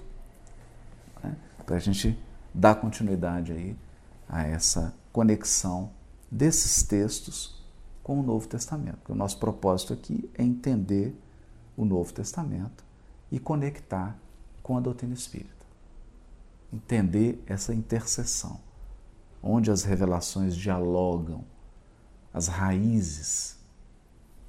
Né? 1.21 1.35
Para 1.65 1.75
a 1.75 1.79
gente 1.79 2.17
dar 2.53 2.75
continuidade 2.75 3.51
aí 3.51 3.75
a 4.29 4.43
essa 4.43 4.93
conexão 5.11 5.89
desses 6.31 6.83
textos 6.83 7.61
com 8.03 8.19
o 8.19 8.23
Novo 8.23 8.47
Testamento. 8.47 8.97
Porque 8.97 9.11
o 9.11 9.15
nosso 9.15 9.37
propósito 9.39 9.91
aqui 9.91 10.29
é 10.35 10.43
entender 10.43 11.19
o 11.75 11.83
Novo 11.83 12.13
Testamento 12.13 12.83
e 13.31 13.39
conectar 13.39 14.15
com 14.61 14.77
a 14.77 14.79
doutrina 14.79 15.13
espírita 15.13 15.59
entender 16.71 17.43
essa 17.47 17.73
interseção, 17.73 18.59
onde 19.41 19.71
as 19.71 19.83
revelações 19.83 20.55
dialogam, 20.55 21.43
as 22.33 22.47
raízes 22.47 23.57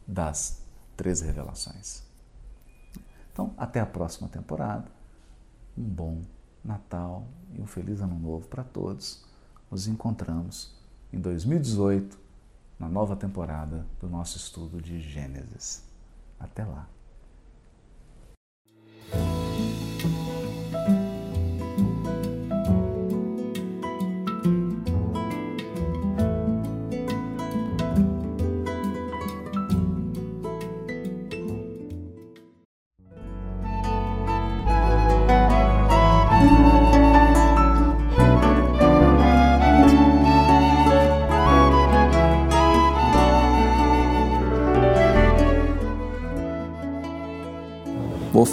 das 0.07 0.63
três 0.97 1.21
revelações. 1.21 2.03
Então, 3.33 3.55
até 3.57 3.81
a 3.81 3.87
próxima 3.87 4.29
temporada. 4.29 4.91
Um 5.79 5.85
bom 5.85 6.23
Natal 6.65 7.27
e 7.55 7.61
um 7.61 7.67
feliz 7.67 8.01
Ano 8.01 8.19
Novo 8.19 8.47
para 8.49 8.63
todos. 8.63 9.25
Nos 9.71 9.87
encontramos 9.87 10.75
em 11.13 11.19
2018, 11.19 12.19
na 12.79 12.89
nova 12.89 13.17
temporada 13.17 13.87
do 14.01 14.09
nosso 14.09 14.37
estudo 14.37 14.81
de 14.81 15.01
Gênesis. 15.01 15.83
Até 16.39 16.65
lá. 16.65 16.89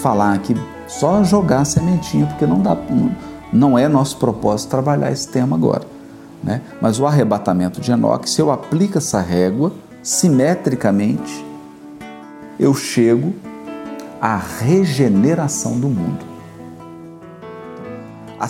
Falar 0.08 0.36
aqui 0.36 0.56
só 0.88 1.22
jogar 1.22 1.60
a 1.60 1.65
sementinha, 1.65 2.26
porque 2.28 2.46
não 2.46 2.62
dá, 2.62 2.78
não 3.52 3.78
é 3.78 3.89
nosso 3.89 4.15
propósito 4.15 4.70
trabalhar 4.70 5.12
esse 5.12 5.28
tema 5.28 5.58
agora. 5.58 5.84
Né? 6.41 6.62
Mas 6.82 6.98
o 6.98 7.06
arrebatamento 7.06 7.82
de 7.82 7.91
Enoque, 7.91 8.30
se 8.30 8.39
eu 8.39 8.50
aplico 8.50 8.98
essa 8.98 9.20
régua 9.20 9.74
simetricamente, 10.02 11.46
eu 12.58 12.74
chego 12.74 13.34
à 14.22 14.38
regeneração 14.38 15.78
do 15.78 15.89
mundo. 15.89 16.26
A 18.39 18.48